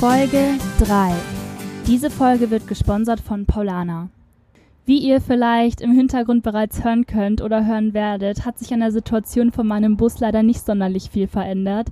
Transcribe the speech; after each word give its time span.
Folge 0.00 0.58
3. 0.80 1.14
Diese 1.86 2.10
Folge 2.10 2.50
wird 2.50 2.68
gesponsert 2.68 3.18
von 3.18 3.46
Paulana. 3.46 4.10
Wie 4.84 4.98
ihr 4.98 5.22
vielleicht 5.22 5.80
im 5.80 5.90
Hintergrund 5.92 6.42
bereits 6.42 6.84
hören 6.84 7.06
könnt 7.06 7.40
oder 7.40 7.64
hören 7.64 7.94
werdet, 7.94 8.44
hat 8.44 8.58
sich 8.58 8.74
an 8.74 8.80
der 8.80 8.92
Situation 8.92 9.52
von 9.52 9.66
meinem 9.66 9.96
Bus 9.96 10.20
leider 10.20 10.42
nicht 10.42 10.66
sonderlich 10.66 11.08
viel 11.08 11.28
verändert. 11.28 11.88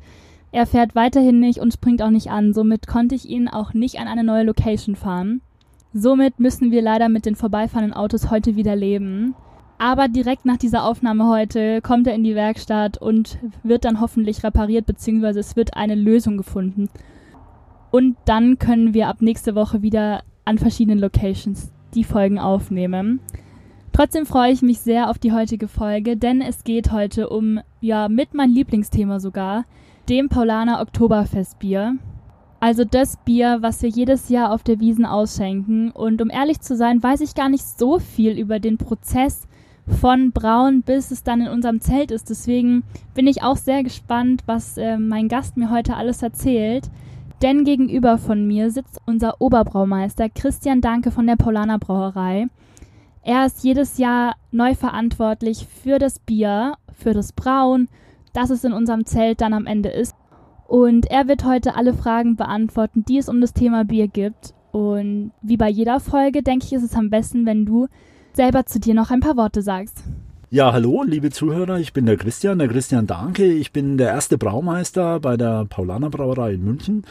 Er 0.52 0.66
fährt 0.66 0.94
weiterhin 0.94 1.40
nicht 1.40 1.60
und 1.60 1.72
springt 1.72 2.02
auch 2.02 2.10
nicht 2.10 2.30
an, 2.30 2.52
somit 2.52 2.86
konnte 2.86 3.14
ich 3.14 3.26
ihn 3.26 3.48
auch 3.48 3.72
nicht 3.72 3.98
an 3.98 4.06
eine 4.06 4.22
neue 4.22 4.44
Location 4.44 4.96
fahren. 4.96 5.40
Somit 5.94 6.38
müssen 6.38 6.70
wir 6.70 6.82
leider 6.82 7.08
mit 7.08 7.24
den 7.24 7.36
vorbeifahrenden 7.36 7.94
Autos 7.94 8.30
heute 8.30 8.54
wieder 8.54 8.76
leben. 8.76 9.34
Aber 9.78 10.08
direkt 10.08 10.44
nach 10.44 10.58
dieser 10.58 10.84
Aufnahme 10.84 11.26
heute 11.26 11.80
kommt 11.80 12.06
er 12.06 12.14
in 12.14 12.22
die 12.22 12.34
Werkstatt 12.34 12.98
und 12.98 13.38
wird 13.62 13.86
dann 13.86 14.02
hoffentlich 14.02 14.44
repariert, 14.44 14.84
beziehungsweise 14.84 15.40
es 15.40 15.56
wird 15.56 15.74
eine 15.74 15.94
Lösung 15.94 16.36
gefunden. 16.36 16.90
Und 17.94 18.16
dann 18.24 18.58
können 18.58 18.92
wir 18.92 19.06
ab 19.06 19.22
nächste 19.22 19.54
Woche 19.54 19.80
wieder 19.80 20.24
an 20.44 20.58
verschiedenen 20.58 20.98
Locations 20.98 21.70
die 21.94 22.02
Folgen 22.02 22.40
aufnehmen. 22.40 23.20
Trotzdem 23.92 24.26
freue 24.26 24.50
ich 24.50 24.62
mich 24.62 24.80
sehr 24.80 25.10
auf 25.10 25.20
die 25.20 25.30
heutige 25.30 25.68
Folge, 25.68 26.16
denn 26.16 26.40
es 26.40 26.64
geht 26.64 26.90
heute 26.90 27.28
um, 27.28 27.60
ja, 27.80 28.08
mit 28.08 28.34
mein 28.34 28.50
Lieblingsthema 28.50 29.20
sogar, 29.20 29.64
dem 30.08 30.28
Paulaner 30.28 30.80
Oktoberfestbier. 30.80 31.94
Also 32.58 32.84
das 32.84 33.16
Bier, 33.24 33.58
was 33.60 33.80
wir 33.80 33.90
jedes 33.90 34.28
Jahr 34.28 34.52
auf 34.52 34.64
der 34.64 34.80
Wiesen 34.80 35.06
ausschenken. 35.06 35.92
Und 35.92 36.20
um 36.20 36.30
ehrlich 36.30 36.58
zu 36.62 36.74
sein, 36.74 37.00
weiß 37.00 37.20
ich 37.20 37.36
gar 37.36 37.48
nicht 37.48 37.62
so 37.64 38.00
viel 38.00 38.36
über 38.36 38.58
den 38.58 38.76
Prozess 38.76 39.46
von 39.86 40.32
braun 40.32 40.82
bis 40.82 41.12
es 41.12 41.22
dann 41.22 41.42
in 41.42 41.48
unserem 41.48 41.80
Zelt 41.80 42.10
ist. 42.10 42.28
Deswegen 42.28 42.82
bin 43.14 43.28
ich 43.28 43.44
auch 43.44 43.56
sehr 43.56 43.84
gespannt, 43.84 44.42
was 44.46 44.78
äh, 44.78 44.98
mein 44.98 45.28
Gast 45.28 45.56
mir 45.56 45.70
heute 45.70 45.94
alles 45.94 46.24
erzählt. 46.24 46.90
Denn 47.42 47.64
gegenüber 47.64 48.18
von 48.18 48.46
mir 48.46 48.70
sitzt 48.70 49.00
unser 49.06 49.40
Oberbraumeister 49.40 50.28
Christian 50.28 50.80
Danke 50.80 51.10
von 51.10 51.26
der 51.26 51.36
Paulaner 51.36 51.78
Brauerei. 51.78 52.46
Er 53.22 53.46
ist 53.46 53.64
jedes 53.64 53.98
Jahr 53.98 54.36
neu 54.50 54.74
verantwortlich 54.74 55.66
für 55.66 55.98
das 55.98 56.18
Bier, 56.18 56.74
für 56.92 57.12
das 57.12 57.32
Brauen, 57.32 57.88
das 58.32 58.50
es 58.50 58.64
in 58.64 58.72
unserem 58.72 59.06
Zelt 59.06 59.40
dann 59.40 59.54
am 59.54 59.66
Ende 59.66 59.88
ist. 59.88 60.14
Und 60.66 61.10
er 61.10 61.28
wird 61.28 61.44
heute 61.44 61.74
alle 61.76 61.94
Fragen 61.94 62.36
beantworten, 62.36 63.04
die 63.06 63.18
es 63.18 63.28
um 63.28 63.40
das 63.40 63.52
Thema 63.52 63.84
Bier 63.84 64.08
gibt. 64.08 64.54
Und 64.72 65.32
wie 65.40 65.56
bei 65.56 65.68
jeder 65.68 66.00
Folge, 66.00 66.42
denke 66.42 66.66
ich, 66.66 66.72
ist 66.72 66.82
es 66.82 66.96
am 66.96 67.10
besten, 67.10 67.46
wenn 67.46 67.64
du 67.64 67.86
selber 68.32 68.66
zu 68.66 68.80
dir 68.80 68.94
noch 68.94 69.10
ein 69.10 69.20
paar 69.20 69.36
Worte 69.36 69.62
sagst. 69.62 70.02
Ja, 70.54 70.72
hallo, 70.72 71.02
liebe 71.02 71.30
Zuhörer, 71.30 71.80
ich 71.80 71.92
bin 71.92 72.06
der 72.06 72.16
Christian, 72.16 72.60
der 72.60 72.68
Christian 72.68 73.08
Danke. 73.08 73.44
Ich 73.44 73.72
bin 73.72 73.98
der 73.98 74.10
erste 74.10 74.38
Braumeister 74.38 75.18
bei 75.18 75.36
der 75.36 75.64
Paulaner 75.64 76.10
Brauerei 76.10 76.52
in 76.52 76.62
München 76.62 77.04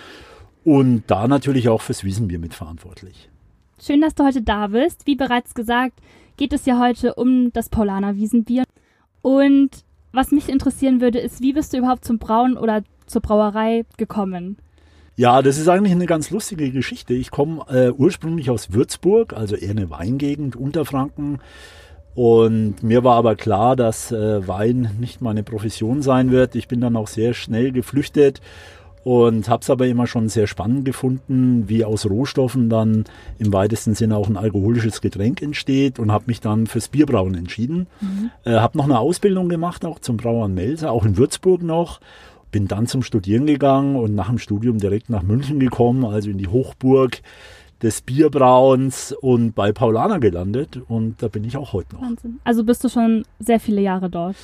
und 0.64 1.04
da 1.08 1.28
natürlich 1.28 1.68
auch 1.68 1.82
fürs 1.82 2.06
Wiesenbier 2.06 2.40
mitverantwortlich. 2.40 3.30
Schön, 3.82 4.00
dass 4.00 4.16
du 4.16 4.24
heute 4.24 4.44
da 4.44 4.68
bist. 4.68 5.06
Wie 5.08 5.18
bereits 5.18 5.56
gesagt, 5.56 6.00
geht 6.38 6.54
es 6.54 6.66
ja 6.66 6.80
heute 6.80 7.16
um 7.16 7.52
das 7.52 7.68
Paulaner 7.68 8.16
Wiesenbier. 8.16 8.64
Und 9.22 9.72
was 10.14 10.32
mich 10.32 10.48
interessieren 10.48 11.02
würde, 11.02 11.20
ist, 11.20 11.42
wie 11.42 11.52
bist 11.52 11.74
du 11.74 11.80
überhaupt 11.80 12.06
zum 12.06 12.20
Brauen 12.20 12.56
oder 12.56 12.82
zur 13.08 13.22
Brauerei 13.22 13.84
gekommen? 13.98 14.56
Ja, 15.18 15.42
das 15.42 15.58
ist 15.58 15.68
eigentlich 15.68 15.92
eine 15.92 16.06
ganz 16.06 16.30
lustige 16.30 16.72
Geschichte. 16.72 17.14
Ich 17.14 17.30
komme 17.30 17.66
äh, 17.68 17.92
ursprünglich 17.92 18.50
aus 18.50 18.72
Würzburg, 18.72 19.34
also 19.34 19.58
eher 19.58 19.72
eine 19.72 19.90
Weingegend, 19.90 20.56
Unterfranken. 20.56 21.40
Und 22.16 22.84
mir 22.84 23.04
war 23.04 23.16
aber 23.16 23.36
klar, 23.36 23.76
dass 23.76 24.12
äh, 24.12 24.48
Wein 24.48 24.92
nicht 25.00 25.22
meine 25.22 25.44
Profession 25.44 26.02
sein 26.02 26.32
wird. 26.32 26.56
Ich 26.56 26.68
bin 26.68 26.80
dann 26.80 26.96
auch 26.96 27.08
sehr 27.08 27.34
schnell 27.34 27.72
geflüchtet 27.72 28.40
und 29.04 29.50
habe 29.50 29.62
es 29.62 29.70
aber 29.70 29.88
immer 29.88 30.08
schon 30.08 30.30
sehr 30.30 30.48
spannend 30.48 30.86
gefunden, 30.86 31.68
wie 31.68 31.84
aus 31.84 32.06
Rohstoffen 32.06 32.70
dann 32.70 33.04
im 33.38 33.52
weitesten 33.52 33.96
Sinne 33.96 34.16
auch 34.16 34.30
ein 34.30 34.38
alkoholisches 34.38 35.02
Getränk 35.02 35.42
entsteht 35.42 36.00
und 36.00 36.12
habe 36.12 36.26
mich 36.28 36.40
dann 36.40 36.68
fürs 36.68 36.88
Bierbrauen 36.88 37.36
entschieden. 37.36 37.88
Mhm. 38.00 38.32
Äh, 38.46 38.60
habe 38.60 38.78
noch 38.78 38.86
eine 38.86 39.00
Ausbildung 39.00 39.50
gemacht, 39.50 39.84
auch 39.84 40.00
zum 40.00 40.18
Brauern 40.18 40.54
Melzer, 40.54 40.92
auch 40.92 41.06
in 41.06 41.18
Würzburg 41.18 41.64
noch. 41.64 42.00
Bin 42.52 42.68
dann 42.68 42.86
zum 42.86 43.02
Studieren 43.02 43.48
gegangen 43.48 43.96
und 43.96 44.14
nach 44.14 44.30
dem 44.30 44.38
Studium 44.38 44.78
direkt 44.78 45.10
nach 45.10 45.24
München 45.24 45.60
gekommen, 45.60 46.06
also 46.06 46.30
in 46.30 46.38
die 46.38 46.48
Hochburg 46.48 47.22
des 47.84 48.02
Bierbrauens 48.02 49.12
und 49.12 49.54
bei 49.54 49.72
Paulaner 49.72 50.20
gelandet 50.20 50.80
und 50.88 51.22
da 51.22 51.28
bin 51.28 51.44
ich 51.44 51.58
auch 51.58 51.74
heute 51.74 51.96
noch. 51.96 52.02
Wahnsinn. 52.02 52.40
Also 52.44 52.64
bist 52.64 52.84
du 52.84 52.90
schon 52.90 53.26
sehr 53.40 53.60
viele 53.60 53.82
Jahre 53.82 54.10
dort? 54.10 54.36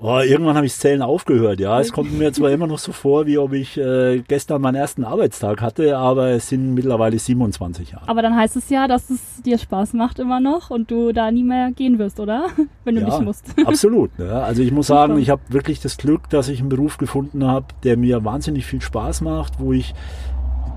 Oh, 0.00 0.20
irgendwann 0.20 0.54
habe 0.54 0.64
ich 0.64 0.74
Zählen 0.74 1.02
aufgehört, 1.02 1.58
ja. 1.58 1.80
Es 1.80 1.92
kommt 1.92 2.16
mir 2.16 2.32
zwar 2.32 2.52
immer 2.52 2.68
noch 2.68 2.78
so 2.78 2.92
vor, 2.92 3.26
wie 3.26 3.36
ob 3.36 3.52
ich 3.52 3.76
äh, 3.76 4.22
gestern 4.28 4.62
meinen 4.62 4.76
ersten 4.76 5.02
Arbeitstag 5.02 5.60
hatte, 5.60 5.98
aber 5.98 6.28
es 6.28 6.48
sind 6.48 6.74
mittlerweile 6.74 7.18
27 7.18 7.90
Jahre. 7.90 8.08
Aber 8.08 8.22
dann 8.22 8.36
heißt 8.36 8.54
es 8.54 8.70
ja, 8.70 8.86
dass 8.86 9.10
es 9.10 9.42
dir 9.42 9.58
Spaß 9.58 9.94
macht 9.94 10.20
immer 10.20 10.38
noch 10.38 10.70
und 10.70 10.92
du 10.92 11.12
da 11.12 11.32
nie 11.32 11.42
mehr 11.42 11.72
gehen 11.72 11.98
wirst, 11.98 12.20
oder? 12.20 12.46
Wenn 12.84 12.94
du 12.94 13.00
ja, 13.00 13.08
nicht 13.08 13.22
musst. 13.22 13.46
Absolut. 13.66 14.12
Ja. 14.18 14.42
Also 14.42 14.62
ich 14.62 14.70
muss 14.70 14.86
sagen, 14.86 15.18
ich 15.18 15.30
habe 15.30 15.42
wirklich 15.48 15.80
das 15.80 15.96
Glück, 15.96 16.30
dass 16.30 16.48
ich 16.48 16.60
einen 16.60 16.68
Beruf 16.68 16.98
gefunden 16.98 17.44
habe, 17.44 17.66
der 17.82 17.96
mir 17.96 18.24
wahnsinnig 18.24 18.66
viel 18.66 18.80
Spaß 18.80 19.22
macht, 19.22 19.58
wo 19.58 19.72
ich 19.72 19.94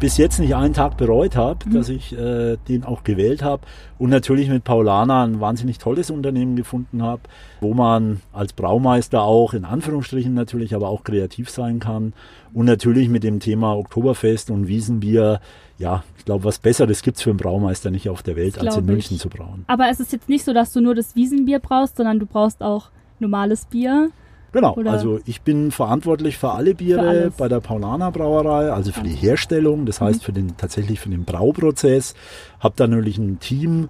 bis 0.02 0.18
jetzt 0.18 0.40
nicht 0.40 0.56
einen 0.56 0.74
Tag 0.74 0.98
bereut 0.98 1.36
habe, 1.36 1.60
mhm. 1.70 1.74
dass 1.74 1.88
ich 1.88 2.12
äh, 2.12 2.58
den 2.68 2.84
auch 2.84 3.04
gewählt 3.04 3.44
habe 3.44 3.62
und 4.00 4.10
natürlich 4.10 4.50
mit 4.50 4.64
Paulana 4.64 5.24
ein 5.24 5.40
wahnsinnig 5.40 5.78
tolles 5.78 6.10
Unternehmen 6.10 6.56
gefunden 6.56 7.04
habe, 7.04 7.22
wo 7.62 7.76
man 7.76 8.20
als 8.34 8.52
Braumeister 8.52 9.22
auch 9.22 9.54
in 9.54 9.64
Anführungsstrichen 9.64 10.34
natürlich 10.34 10.74
aber 10.74 10.90
auch 10.90 11.04
kreativ 11.04 11.52
sein 11.52 11.80
kann 11.80 12.14
und 12.52 12.66
natürlich 12.66 13.10
mit 13.10 13.24
dem 13.24 13.40
Thema 13.40 13.78
Oktoberfest 13.78 14.50
und 14.50 14.68
Wiesenbier 14.68 15.40
ja, 15.78 16.04
ich 16.18 16.26
glaube, 16.26 16.44
was 16.44 16.60
Besseres 16.60 17.02
gibt 17.02 17.18
es 17.18 17.24
für 17.24 17.32
einen 17.32 17.38
Braumeister 17.38 17.90
nicht 17.90 18.08
auf 18.08 18.22
der 18.22 18.36
Welt, 18.36 18.60
als 18.60 18.78
in 18.78 18.86
München 18.86 19.16
ich. 19.16 19.22
zu 19.22 19.30
brauen. 19.30 19.66
Aber 19.66 19.90
es 19.90 20.00
ist 20.00 20.12
jetzt 20.12 20.30
nicht 20.30 20.46
so, 20.46 20.54
dass 20.54 20.72
du 20.74 20.80
nur 20.80 20.94
das 20.94 21.16
Wiesenbier 21.16 21.58
brauchst, 21.58 21.98
sondern 21.98 22.20
du 22.20 22.28
brauchst 22.28 22.62
auch 22.62 22.90
normales 23.18 23.66
Bier. 23.66 24.12
Genau, 24.52 24.76
Oder? 24.76 24.92
also 24.92 25.20
ich 25.26 25.42
bin 25.42 25.72
verantwortlich 25.72 26.38
für 26.38 26.52
alle 26.52 26.76
Biere 26.76 27.32
für 27.32 27.32
bei 27.32 27.48
der 27.48 27.62
Paulaner 27.62 28.12
Brauerei, 28.12 28.72
also 28.72 28.92
für 28.92 29.04
die 29.04 29.16
Herstellung, 29.16 29.86
das 29.86 30.02
heißt 30.02 30.22
mhm. 30.22 30.26
für 30.26 30.34
den 30.34 30.58
tatsächlich 30.58 31.00
für 31.00 31.10
den 31.10 31.24
Brauprozess. 31.24 32.16
Hab 32.60 32.76
da 32.76 32.88
natürlich 32.88 33.18
ein 33.18 33.40
Team, 33.40 33.88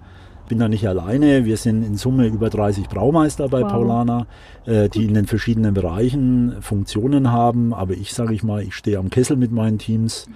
bin 0.48 0.58
da 0.58 0.68
nicht 0.68 0.86
alleine. 0.86 1.44
Wir 1.44 1.56
sind 1.56 1.82
in 1.82 1.96
Summe 1.96 2.26
über 2.26 2.50
30 2.50 2.88
Braumeister 2.88 3.48
bei 3.48 3.62
wow. 3.62 3.72
Paulaner, 3.72 4.26
äh, 4.66 4.88
die 4.88 5.04
in 5.06 5.14
den 5.14 5.26
verschiedenen 5.26 5.74
Bereichen 5.74 6.56
Funktionen 6.60 7.32
haben. 7.32 7.74
Aber 7.74 7.94
ich 7.94 8.12
sage 8.12 8.34
ich 8.34 8.42
mal, 8.42 8.62
ich 8.62 8.74
stehe 8.74 8.98
am 8.98 9.10
Kessel 9.10 9.36
mit 9.36 9.50
meinen 9.50 9.78
Teams. 9.78 10.28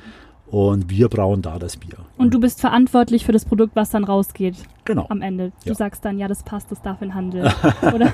Und 0.51 0.91
wir 0.91 1.09
brauen 1.09 1.43
da 1.43 1.59
das 1.59 1.77
Bier. 1.77 1.97
Und 2.17 2.33
du 2.33 2.41
bist 2.41 2.61
verantwortlich 2.61 3.27
für 3.27 3.33
das 3.33 3.45
Produkt, 3.45 3.75
was 3.75 3.91
dann 3.91 4.05
rausgeht. 4.05 4.57
Genau. 4.85 5.07
Am 5.09 5.21
Ende. 5.21 5.51
Du 5.65 5.71
ja. 5.71 5.75
sagst 5.75 6.05
dann, 6.05 6.19
ja, 6.19 6.29
das 6.29 6.45
passt, 6.45 6.71
das 6.71 6.81
darf 6.81 7.03
in 7.03 7.15
Handel. 7.15 7.51
Oder? 7.95 8.13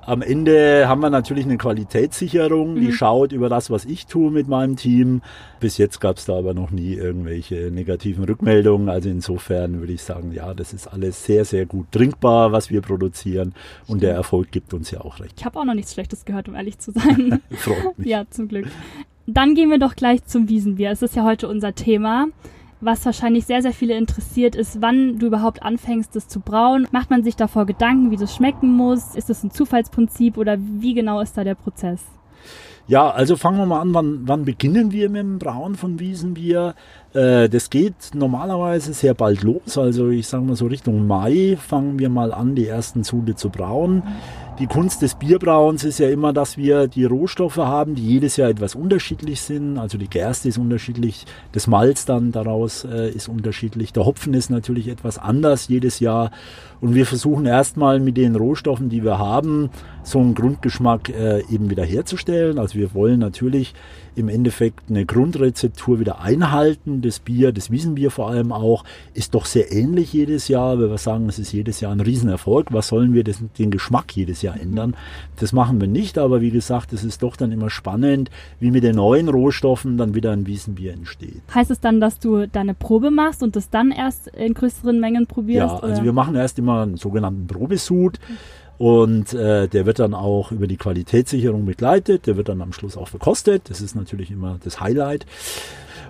Am 0.00 0.22
Ende 0.22 0.88
haben 0.88 1.02
wir 1.02 1.10
natürlich 1.10 1.44
eine 1.44 1.58
Qualitätssicherung, 1.58 2.76
die 2.76 2.86
mhm. 2.86 2.92
schaut 2.92 3.32
über 3.32 3.50
das, 3.50 3.70
was 3.70 3.84
ich 3.84 4.06
tue 4.06 4.30
mit 4.30 4.48
meinem 4.48 4.76
Team. 4.76 5.20
Bis 5.60 5.76
jetzt 5.76 6.00
gab 6.00 6.16
es 6.16 6.24
da 6.24 6.38
aber 6.38 6.54
noch 6.54 6.70
nie 6.70 6.94
irgendwelche 6.94 7.70
negativen 7.70 8.24
Rückmeldungen. 8.24 8.88
Also 8.88 9.10
insofern 9.10 9.80
würde 9.80 9.92
ich 9.92 10.02
sagen, 10.02 10.32
ja, 10.32 10.54
das 10.54 10.72
ist 10.72 10.86
alles 10.86 11.24
sehr, 11.26 11.44
sehr 11.44 11.66
gut 11.66 11.92
trinkbar, 11.92 12.52
was 12.52 12.70
wir 12.70 12.80
produzieren. 12.80 13.54
Und 13.86 14.02
der 14.02 14.14
Erfolg 14.14 14.50
gibt 14.50 14.72
uns 14.72 14.90
ja 14.90 15.02
auch 15.02 15.20
recht. 15.20 15.34
Ich 15.36 15.44
habe 15.44 15.58
auch 15.58 15.66
noch 15.66 15.74
nichts 15.74 15.92
Schlechtes 15.92 16.24
gehört, 16.24 16.48
um 16.48 16.54
ehrlich 16.54 16.78
zu 16.78 16.92
sein. 16.92 17.42
Freut 17.50 17.98
mich. 17.98 18.08
Ja, 18.08 18.24
zum 18.30 18.48
Glück. 18.48 18.66
Dann 19.32 19.54
gehen 19.54 19.70
wir 19.70 19.78
doch 19.78 19.94
gleich 19.94 20.24
zum 20.24 20.48
Wiesenbier. 20.48 20.90
Es 20.90 21.02
ist 21.02 21.14
ja 21.14 21.24
heute 21.24 21.46
unser 21.46 21.72
Thema. 21.72 22.26
Was 22.80 23.06
wahrscheinlich 23.06 23.46
sehr, 23.46 23.62
sehr 23.62 23.72
viele 23.72 23.96
interessiert, 23.96 24.56
ist, 24.56 24.82
wann 24.82 25.20
du 25.20 25.26
überhaupt 25.26 25.62
anfängst, 25.62 26.16
das 26.16 26.26
zu 26.26 26.40
brauen. 26.40 26.88
Macht 26.90 27.10
man 27.10 27.22
sich 27.22 27.36
davor 27.36 27.64
Gedanken, 27.64 28.10
wie 28.10 28.16
das 28.16 28.34
schmecken 28.34 28.74
muss? 28.74 29.14
Ist 29.14 29.30
das 29.30 29.44
ein 29.44 29.52
Zufallsprinzip 29.52 30.36
oder 30.36 30.56
wie 30.58 30.94
genau 30.94 31.20
ist 31.20 31.36
da 31.36 31.44
der 31.44 31.54
Prozess? 31.54 32.00
Ja, 32.88 33.08
also 33.10 33.36
fangen 33.36 33.58
wir 33.58 33.66
mal 33.66 33.82
an, 33.82 33.94
wann, 33.94 34.22
wann 34.24 34.44
beginnen 34.44 34.90
wir 34.90 35.10
mit 35.10 35.20
dem 35.20 35.38
Brauen 35.38 35.76
von 35.76 36.00
Wiesenbier? 36.00 36.74
Äh, 37.12 37.48
das 37.48 37.70
geht 37.70 38.14
normalerweise 38.14 38.94
sehr 38.94 39.14
bald 39.14 39.44
los, 39.44 39.78
also 39.78 40.08
ich 40.08 40.26
sage 40.26 40.42
mal 40.42 40.56
so 40.56 40.66
Richtung 40.66 41.06
Mai 41.06 41.56
fangen 41.56 42.00
wir 42.00 42.08
mal 42.08 42.32
an, 42.32 42.56
die 42.56 42.66
ersten 42.66 43.04
Sude 43.04 43.36
zu 43.36 43.50
brauen. 43.50 44.02
Die 44.60 44.66
Kunst 44.66 45.00
des 45.00 45.14
Bierbrauens 45.14 45.84
ist 45.84 46.00
ja 46.00 46.10
immer, 46.10 46.34
dass 46.34 46.58
wir 46.58 46.86
die 46.86 47.06
Rohstoffe 47.06 47.56
haben, 47.56 47.94
die 47.94 48.06
jedes 48.06 48.36
Jahr 48.36 48.50
etwas 48.50 48.74
unterschiedlich 48.74 49.40
sind. 49.40 49.78
Also 49.78 49.96
die 49.96 50.06
Gerste 50.06 50.50
ist 50.50 50.58
unterschiedlich, 50.58 51.24
das 51.52 51.66
Malz 51.66 52.04
dann 52.04 52.30
daraus 52.30 52.84
äh, 52.84 53.08
ist 53.08 53.28
unterschiedlich, 53.28 53.94
der 53.94 54.04
Hopfen 54.04 54.34
ist 54.34 54.50
natürlich 54.50 54.88
etwas 54.88 55.16
anders 55.16 55.68
jedes 55.68 55.98
Jahr. 55.98 56.30
Und 56.80 56.94
wir 56.94 57.06
versuchen 57.06 57.46
erstmal 57.46 58.00
mit 58.00 58.16
den 58.16 58.36
Rohstoffen, 58.36 58.88
die 58.88 59.04
wir 59.04 59.18
haben, 59.18 59.70
so 60.02 60.18
einen 60.18 60.34
Grundgeschmack 60.34 61.10
äh, 61.10 61.40
eben 61.50 61.68
wieder 61.70 61.84
herzustellen. 61.84 62.58
Also 62.58 62.78
wir 62.78 62.94
wollen 62.94 63.20
natürlich 63.20 63.74
im 64.16 64.28
Endeffekt 64.28 64.90
eine 64.90 65.04
Grundrezeptur 65.04 66.00
wieder 66.00 66.20
einhalten. 66.20 67.00
Das 67.02 67.20
Bier, 67.20 67.52
das 67.52 67.70
Wiesenbier 67.70 68.10
vor 68.10 68.28
allem 68.28 68.52
auch, 68.52 68.84
ist 69.14 69.34
doch 69.34 69.44
sehr 69.44 69.72
ähnlich 69.72 70.12
jedes 70.12 70.48
Jahr. 70.48 70.78
Wenn 70.78 70.90
wir 70.90 70.98
sagen, 70.98 71.28
es 71.28 71.38
ist 71.38 71.52
jedes 71.52 71.80
Jahr 71.80 71.92
ein 71.92 72.00
Riesenerfolg, 72.00 72.72
was 72.72 72.88
sollen 72.88 73.14
wir 73.14 73.24
das, 73.24 73.42
den 73.58 73.70
Geschmack 73.70 74.16
jedes 74.16 74.42
Jahr 74.42 74.58
ändern? 74.58 74.96
Das 75.38 75.52
machen 75.52 75.80
wir 75.80 75.88
nicht, 75.88 76.18
aber 76.18 76.40
wie 76.40 76.50
gesagt, 76.50 76.92
es 76.92 77.04
ist 77.04 77.22
doch 77.22 77.36
dann 77.36 77.52
immer 77.52 77.70
spannend, 77.70 78.30
wie 78.58 78.70
mit 78.70 78.84
den 78.84 78.96
neuen 78.96 79.28
Rohstoffen 79.28 79.96
dann 79.96 80.14
wieder 80.14 80.32
ein 80.32 80.46
Wiesenbier 80.46 80.92
entsteht. 80.92 81.42
Heißt 81.54 81.70
es 81.70 81.80
dann, 81.80 82.00
dass 82.00 82.18
du 82.18 82.46
deine 82.46 82.74
Probe 82.74 83.10
machst 83.10 83.42
und 83.42 83.56
das 83.56 83.70
dann 83.70 83.90
erst 83.90 84.28
in 84.28 84.54
größeren 84.54 84.98
Mengen 84.98 85.26
probierst? 85.26 85.74
Ja, 85.74 85.80
also 85.80 85.94
oder? 85.96 86.04
wir 86.04 86.12
machen 86.12 86.34
erst 86.34 86.58
immer 86.58 86.69
einen 86.78 86.96
sogenannten 86.96 87.46
Probesud. 87.46 88.18
Und 88.78 89.34
äh, 89.34 89.68
der 89.68 89.84
wird 89.84 89.98
dann 89.98 90.14
auch 90.14 90.52
über 90.52 90.66
die 90.66 90.78
Qualitätssicherung 90.78 91.66
begleitet, 91.66 92.26
der 92.26 92.38
wird 92.38 92.48
dann 92.48 92.62
am 92.62 92.72
Schluss 92.72 92.96
auch 92.96 93.08
verkostet. 93.08 93.68
Das 93.68 93.82
ist 93.82 93.94
natürlich 93.94 94.30
immer 94.30 94.58
das 94.64 94.80
Highlight. 94.80 95.26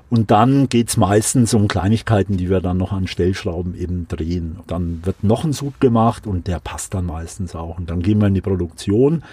Und 0.08 0.30
dann 0.30 0.68
geht's 0.68 0.96
meistens 0.96 1.54
um 1.54 1.68
Kleinigkeiten, 1.68 2.36
die 2.36 2.48
wir 2.48 2.60
dann 2.60 2.76
noch 2.76 2.92
an 2.92 3.06
Stellschrauben 3.06 3.76
eben 3.76 4.06
drehen. 4.08 4.58
Dann 4.66 5.00
wird 5.04 5.24
noch 5.24 5.44
ein 5.44 5.52
Sud 5.52 5.80
gemacht 5.80 6.26
und 6.26 6.46
der 6.46 6.60
passt 6.60 6.94
dann 6.94 7.06
meistens 7.06 7.56
auch. 7.56 7.78
Und 7.78 7.90
dann 7.90 8.02
gehen 8.02 8.20
wir 8.20 8.28
in 8.28 8.34
die 8.34 8.40
Produktion. 8.40 9.24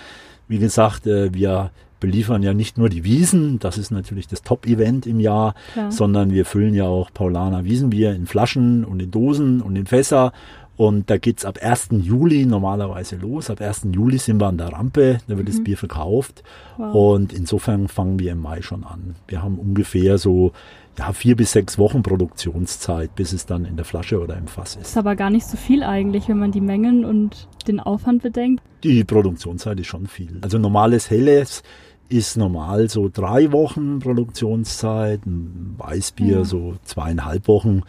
Wie 0.47 0.59
gesagt, 0.59 1.07
äh, 1.07 1.33
wir 1.33 1.71
beliefern 1.99 2.43
ja 2.43 2.53
nicht 2.53 2.77
nur 2.77 2.89
die 2.89 3.03
Wiesen, 3.03 3.59
das 3.59 3.77
ist 3.77 3.89
natürlich 3.89 4.27
das 4.27 4.43
Top-Event 4.43 5.07
im 5.07 5.19
Jahr, 5.19 5.55
Klar. 5.73 5.91
sondern 5.91 6.31
wir 6.31 6.45
füllen 6.45 6.75
ja 6.75 6.85
auch 6.85 7.11
Paulaner 7.11 7.65
Wiesenbier 7.65 8.13
in 8.13 8.27
Flaschen 8.27 8.85
und 8.85 8.99
in 8.99 9.09
Dosen 9.09 9.61
und 9.61 9.75
in 9.75 9.87
Fässer 9.87 10.31
und 10.77 11.09
da 11.09 11.17
geht's 11.17 11.43
ab 11.43 11.57
1. 11.61 11.89
Juli 11.91 12.45
normalerweise 12.45 13.15
los. 13.15 13.49
Ab 13.49 13.61
1. 13.61 13.87
Juli 13.91 14.19
sind 14.19 14.39
wir 14.39 14.47
an 14.47 14.59
der 14.59 14.71
Rampe, 14.71 15.17
da 15.27 15.35
wird 15.35 15.47
mhm. 15.47 15.51
das 15.51 15.63
Bier 15.63 15.77
verkauft. 15.77 16.43
Wow. 16.77 16.93
Und 16.93 17.33
insofern 17.33 17.87
fangen 17.87 18.19
wir 18.19 18.31
im 18.31 18.41
Mai 18.41 18.61
schon 18.61 18.83
an. 18.83 19.15
Wir 19.27 19.41
haben 19.41 19.57
ungefähr 19.57 20.19
so 20.19 20.51
ja, 20.97 21.13
vier 21.13 21.35
bis 21.35 21.51
sechs 21.51 21.77
Wochen 21.77 22.03
Produktionszeit, 22.03 23.15
bis 23.15 23.33
es 23.33 23.45
dann 23.45 23.65
in 23.65 23.75
der 23.75 23.85
Flasche 23.85 24.19
oder 24.21 24.37
im 24.37 24.47
Fass 24.47 24.75
ist. 24.75 24.89
Ist 24.89 24.97
aber 24.97 25.15
gar 25.15 25.29
nicht 25.29 25.47
so 25.47 25.57
viel 25.57 25.83
eigentlich, 25.83 26.27
wenn 26.27 26.39
man 26.39 26.51
die 26.51 26.61
Mengen 26.61 27.05
und 27.05 27.47
den 27.67 27.79
Aufwand 27.79 28.23
bedenkt. 28.23 28.63
Die 28.83 29.03
Produktionszeit 29.03 29.79
ist 29.79 29.87
schon 29.87 30.07
viel. 30.07 30.39
Also 30.41 30.57
normales 30.57 31.09
Helles 31.09 31.63
ist 32.09 32.37
normal 32.37 32.89
so 32.89 33.09
drei 33.11 33.51
Wochen 33.51 33.99
Produktionszeit, 33.99 35.25
ein 35.25 35.75
Weißbier 35.77 36.37
ja. 36.37 36.43
so 36.45 36.75
zweieinhalb 36.83 37.47
Wochen 37.47 37.81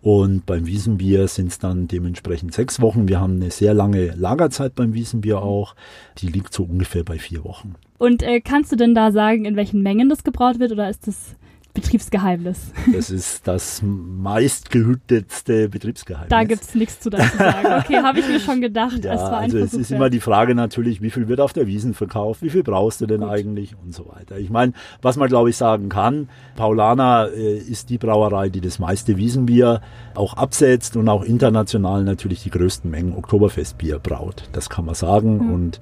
und 0.00 0.46
beim 0.46 0.66
Wiesenbier 0.66 1.26
sind 1.26 1.48
es 1.48 1.58
dann 1.58 1.88
dementsprechend 1.88 2.54
sechs 2.54 2.80
Wochen. 2.80 3.08
Wir 3.08 3.20
haben 3.20 3.36
eine 3.36 3.50
sehr 3.50 3.74
lange 3.74 4.12
Lagerzeit 4.14 4.74
beim 4.74 4.94
Wiesenbier 4.94 5.42
auch. 5.42 5.74
Die 6.18 6.28
liegt 6.28 6.54
so 6.54 6.64
ungefähr 6.64 7.02
bei 7.02 7.18
vier 7.18 7.42
Wochen. 7.44 7.74
Und 7.98 8.22
äh, 8.22 8.40
kannst 8.40 8.70
du 8.70 8.76
denn 8.76 8.94
da 8.94 9.10
sagen, 9.10 9.44
in 9.44 9.56
welchen 9.56 9.82
Mengen 9.82 10.08
das 10.08 10.22
gebraut 10.22 10.60
wird 10.60 10.70
oder 10.70 10.88
ist 10.88 11.08
das 11.08 11.34
Betriebsgeheimnis. 11.74 12.72
Das 12.92 13.10
ist 13.10 13.46
das 13.46 13.82
meistgehütetste 13.82 15.68
Betriebsgeheimnis. 15.68 16.30
Da 16.30 16.44
gibt 16.44 16.62
es 16.62 16.74
nichts 16.74 17.00
zu 17.00 17.10
dazu 17.10 17.36
sagen. 17.36 17.66
Okay, 17.78 18.02
habe 18.02 18.18
ich 18.18 18.28
mir 18.28 18.40
schon 18.40 18.60
gedacht. 18.60 19.04
Ja, 19.04 19.14
es 19.14 19.20
also 19.20 19.58
es 19.58 19.74
ist 19.74 19.92
immer 19.92 20.10
die 20.10 20.20
Frage 20.20 20.54
natürlich, 20.54 21.02
wie 21.02 21.10
viel 21.10 21.28
wird 21.28 21.40
auf 21.40 21.52
der 21.52 21.66
Wiesen 21.66 21.94
verkauft, 21.94 22.42
wie 22.42 22.50
viel 22.50 22.62
brauchst 22.62 23.00
du 23.00 23.06
denn 23.06 23.20
Gut. 23.20 23.30
eigentlich 23.30 23.76
und 23.84 23.94
so 23.94 24.08
weiter. 24.08 24.38
Ich 24.38 24.50
meine, 24.50 24.72
was 25.02 25.16
man 25.16 25.28
glaube 25.28 25.50
ich 25.50 25.56
sagen 25.56 25.88
kann, 25.88 26.28
Paulana 26.56 27.26
äh, 27.26 27.58
ist 27.58 27.90
die 27.90 27.98
Brauerei, 27.98 28.48
die 28.48 28.60
das 28.60 28.78
meiste 28.78 29.16
Wiesenbier 29.16 29.80
auch 30.14 30.34
absetzt 30.34 30.96
und 30.96 31.08
auch 31.08 31.22
international 31.22 32.02
natürlich 32.02 32.42
die 32.42 32.50
größten 32.50 32.90
Mengen 32.90 33.14
Oktoberfestbier 33.14 33.98
braut. 33.98 34.48
Das 34.52 34.68
kann 34.68 34.84
man 34.84 34.94
sagen 34.94 35.46
mhm. 35.46 35.52
und 35.52 35.80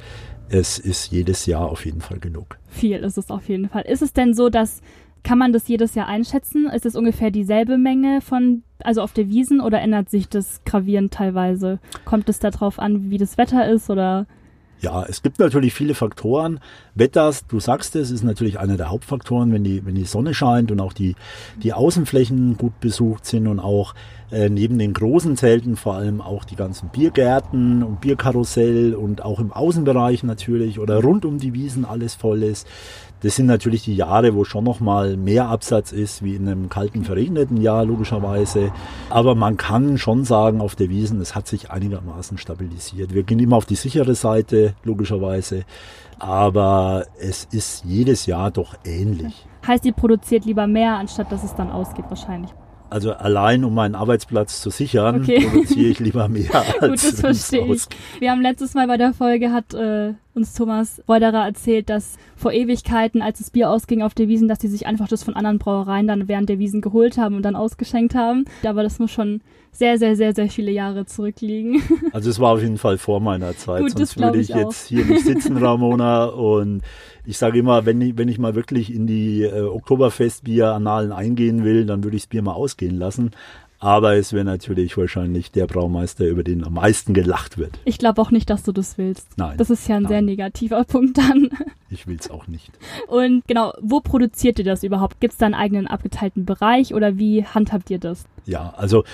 es 0.48 0.78
ist 0.78 1.10
jedes 1.10 1.46
Jahr 1.46 1.68
auf 1.68 1.84
jeden 1.84 2.00
Fall 2.00 2.18
genug. 2.18 2.58
Viel 2.68 2.98
ist 2.98 3.18
es 3.18 3.30
auf 3.30 3.48
jeden 3.48 3.68
Fall. 3.68 3.82
Ist 3.82 4.02
es 4.02 4.12
denn 4.12 4.34
so, 4.34 4.48
dass 4.48 4.80
kann 5.26 5.38
man 5.38 5.52
das 5.52 5.66
jedes 5.66 5.96
Jahr 5.96 6.06
einschätzen? 6.06 6.70
Ist 6.70 6.86
es 6.86 6.94
ungefähr 6.94 7.32
dieselbe 7.32 7.78
Menge 7.78 8.20
von, 8.20 8.62
also 8.84 9.02
auf 9.02 9.12
der 9.12 9.28
Wiesen 9.28 9.60
oder 9.60 9.80
ändert 9.80 10.08
sich 10.08 10.28
das 10.28 10.62
gravierend 10.64 11.12
teilweise? 11.12 11.80
Kommt 12.04 12.28
es 12.28 12.38
darauf 12.38 12.78
an, 12.78 13.10
wie 13.10 13.18
das 13.18 13.36
Wetter 13.36 13.68
ist 13.68 13.90
oder? 13.90 14.26
Ja, 14.78 15.04
es 15.04 15.24
gibt 15.24 15.40
natürlich 15.40 15.74
viele 15.74 15.94
Faktoren. 15.94 16.60
Wetters, 16.96 17.46
du 17.46 17.60
sagst 17.60 17.94
es, 17.94 18.10
ist 18.10 18.24
natürlich 18.24 18.58
einer 18.58 18.78
der 18.78 18.90
Hauptfaktoren, 18.90 19.52
wenn 19.52 19.62
die, 19.62 19.84
wenn 19.84 19.94
die 19.94 20.04
Sonne 20.04 20.32
scheint 20.32 20.72
und 20.72 20.80
auch 20.80 20.94
die, 20.94 21.14
die 21.62 21.74
Außenflächen 21.74 22.56
gut 22.56 22.80
besucht 22.80 23.26
sind 23.26 23.46
und 23.46 23.60
auch 23.60 23.94
äh, 24.32 24.48
neben 24.48 24.78
den 24.78 24.94
großen 24.94 25.36
Zelten 25.36 25.76
vor 25.76 25.94
allem 25.94 26.22
auch 26.22 26.44
die 26.44 26.56
ganzen 26.56 26.88
Biergärten 26.88 27.82
und 27.82 28.00
Bierkarussell 28.00 28.94
und 28.94 29.22
auch 29.22 29.40
im 29.40 29.52
Außenbereich 29.52 30.24
natürlich 30.24 30.80
oder 30.80 31.02
rund 31.02 31.26
um 31.26 31.38
die 31.38 31.52
Wiesen 31.52 31.84
alles 31.84 32.14
voll 32.14 32.42
ist. 32.42 32.66
Das 33.20 33.36
sind 33.36 33.46
natürlich 33.46 33.82
die 33.84 33.96
Jahre, 33.96 34.34
wo 34.34 34.44
schon 34.44 34.64
noch 34.64 34.80
mal 34.80 35.16
mehr 35.16 35.48
Absatz 35.48 35.90
ist, 35.92 36.22
wie 36.22 36.34
in 36.34 36.48
einem 36.48 36.68
kalten, 36.68 37.04
verregneten 37.04 37.56
Jahr 37.56 37.84
logischerweise. 37.84 38.72
Aber 39.08 39.34
man 39.34 39.56
kann 39.56 39.96
schon 39.96 40.24
sagen, 40.24 40.60
auf 40.60 40.76
der 40.76 40.90
Wiesen, 40.90 41.20
es 41.20 41.34
hat 41.34 41.46
sich 41.46 41.70
einigermaßen 41.70 42.36
stabilisiert. 42.36 43.14
Wir 43.14 43.22
gehen 43.22 43.38
immer 43.38 43.56
auf 43.56 43.64
die 43.64 43.74
sichere 43.74 44.14
Seite, 44.14 44.74
logischerweise. 44.84 45.64
Aber 46.18 47.06
es 47.18 47.44
ist 47.50 47.84
jedes 47.84 48.26
Jahr 48.26 48.50
doch 48.50 48.76
ähnlich. 48.84 49.46
Heißt, 49.66 49.84
ihr 49.84 49.92
produziert 49.92 50.44
lieber 50.44 50.66
mehr, 50.66 50.94
anstatt 50.94 51.30
dass 51.32 51.44
es 51.44 51.54
dann 51.54 51.70
ausgeht 51.70 52.06
wahrscheinlich. 52.08 52.50
Also 52.88 53.12
allein 53.12 53.64
um 53.64 53.74
meinen 53.74 53.96
Arbeitsplatz 53.96 54.60
zu 54.60 54.70
sichern, 54.70 55.22
okay. 55.22 55.44
produziere 55.44 55.90
ich 55.90 55.98
lieber 55.98 56.28
mehr 56.28 56.64
als 56.80 56.80
Gut, 56.80 57.12
das 57.12 57.20
verstehe 57.20 57.66
ich. 57.74 57.86
Wir 58.20 58.30
haben 58.30 58.40
letztes 58.40 58.74
Mal 58.74 58.86
bei 58.86 58.96
der 58.96 59.12
Folge 59.12 59.52
hat 59.52 59.74
äh, 59.74 60.14
uns 60.36 60.54
Thomas 60.54 61.02
Reuderer 61.08 61.44
erzählt, 61.44 61.88
dass 61.88 62.18
vor 62.36 62.52
Ewigkeiten, 62.52 63.22
als 63.22 63.38
das 63.38 63.50
Bier 63.50 63.70
ausging 63.70 64.02
auf 64.02 64.14
der 64.14 64.28
Wiesen, 64.28 64.48
dass 64.48 64.58
die 64.58 64.68
sich 64.68 64.86
einfach 64.86 65.08
das 65.08 65.24
von 65.24 65.34
anderen 65.34 65.58
Brauereien 65.58 66.06
dann 66.06 66.28
während 66.28 66.48
der 66.48 66.58
Wiesen 66.58 66.80
geholt 66.80 67.16
haben 67.16 67.36
und 67.36 67.42
dann 67.42 67.56
ausgeschenkt 67.56 68.14
haben. 68.14 68.44
Aber 68.64 68.82
das 68.82 68.98
muss 68.98 69.10
schon 69.10 69.40
sehr, 69.72 69.98
sehr, 69.98 70.16
sehr, 70.16 70.34
sehr 70.34 70.48
viele 70.48 70.70
Jahre 70.70 71.06
zurückliegen. 71.06 71.82
Also 72.12 72.30
es 72.30 72.40
war 72.40 72.54
auf 72.54 72.62
jeden 72.62 72.78
Fall 72.78 72.96
vor 72.96 73.20
meiner 73.20 73.56
Zeit, 73.56 73.82
Gut, 73.82 73.90
sonst 73.90 74.18
würde 74.18 74.38
ich, 74.38 74.48
ich 74.50 74.56
jetzt 74.56 74.86
hier 74.86 75.04
nicht 75.04 75.24
sitzen, 75.26 75.58
Ramona. 75.58 76.24
Und 76.24 76.80
ich 77.26 77.36
sage 77.36 77.58
immer, 77.58 77.84
wenn 77.84 78.00
ich, 78.00 78.16
wenn 78.16 78.28
ich 78.28 78.38
mal 78.38 78.54
wirklich 78.54 78.94
in 78.94 79.06
die 79.06 79.42
äh, 79.42 79.62
Oktoberfestbier-Annalen 79.62 81.12
eingehen 81.12 81.62
will, 81.62 81.84
dann 81.84 82.04
würde 82.04 82.16
ich 82.16 82.22
das 82.22 82.28
Bier 82.28 82.42
mal 82.42 82.54
ausgehen 82.54 82.96
lassen. 82.96 83.32
Aber 83.78 84.14
es 84.14 84.32
wäre 84.32 84.44
natürlich 84.44 84.96
wahrscheinlich 84.96 85.52
der 85.52 85.66
Braumeister, 85.66 86.26
über 86.26 86.42
den 86.42 86.64
am 86.64 86.74
meisten 86.74 87.14
gelacht 87.14 87.58
wird. 87.58 87.78
Ich 87.84 87.98
glaube 87.98 88.20
auch 88.22 88.30
nicht, 88.30 88.48
dass 88.48 88.62
du 88.62 88.72
das 88.72 88.96
willst. 88.98 89.28
Nein. 89.36 89.56
Das 89.58 89.70
ist 89.70 89.86
ja 89.88 89.96
ein 89.96 90.04
nein. 90.04 90.10
sehr 90.10 90.22
negativer 90.22 90.84
Punkt 90.88 91.18
dann. 91.18 91.50
Ich 91.90 92.06
will 92.06 92.16
es 92.18 92.30
auch 92.30 92.46
nicht. 92.46 92.70
Und 93.08 93.46
genau, 93.46 93.72
wo 93.80 94.00
produziert 94.00 94.58
ihr 94.58 94.64
das 94.64 94.82
überhaupt? 94.82 95.20
Gibt 95.20 95.34
es 95.34 95.38
da 95.38 95.46
einen 95.46 95.54
eigenen 95.54 95.86
abgeteilten 95.86 96.44
Bereich 96.44 96.94
oder 96.94 97.18
wie 97.18 97.44
handhabt 97.44 97.90
ihr 97.90 97.98
das? 97.98 98.24
Ja, 98.46 98.74
also 98.76 99.04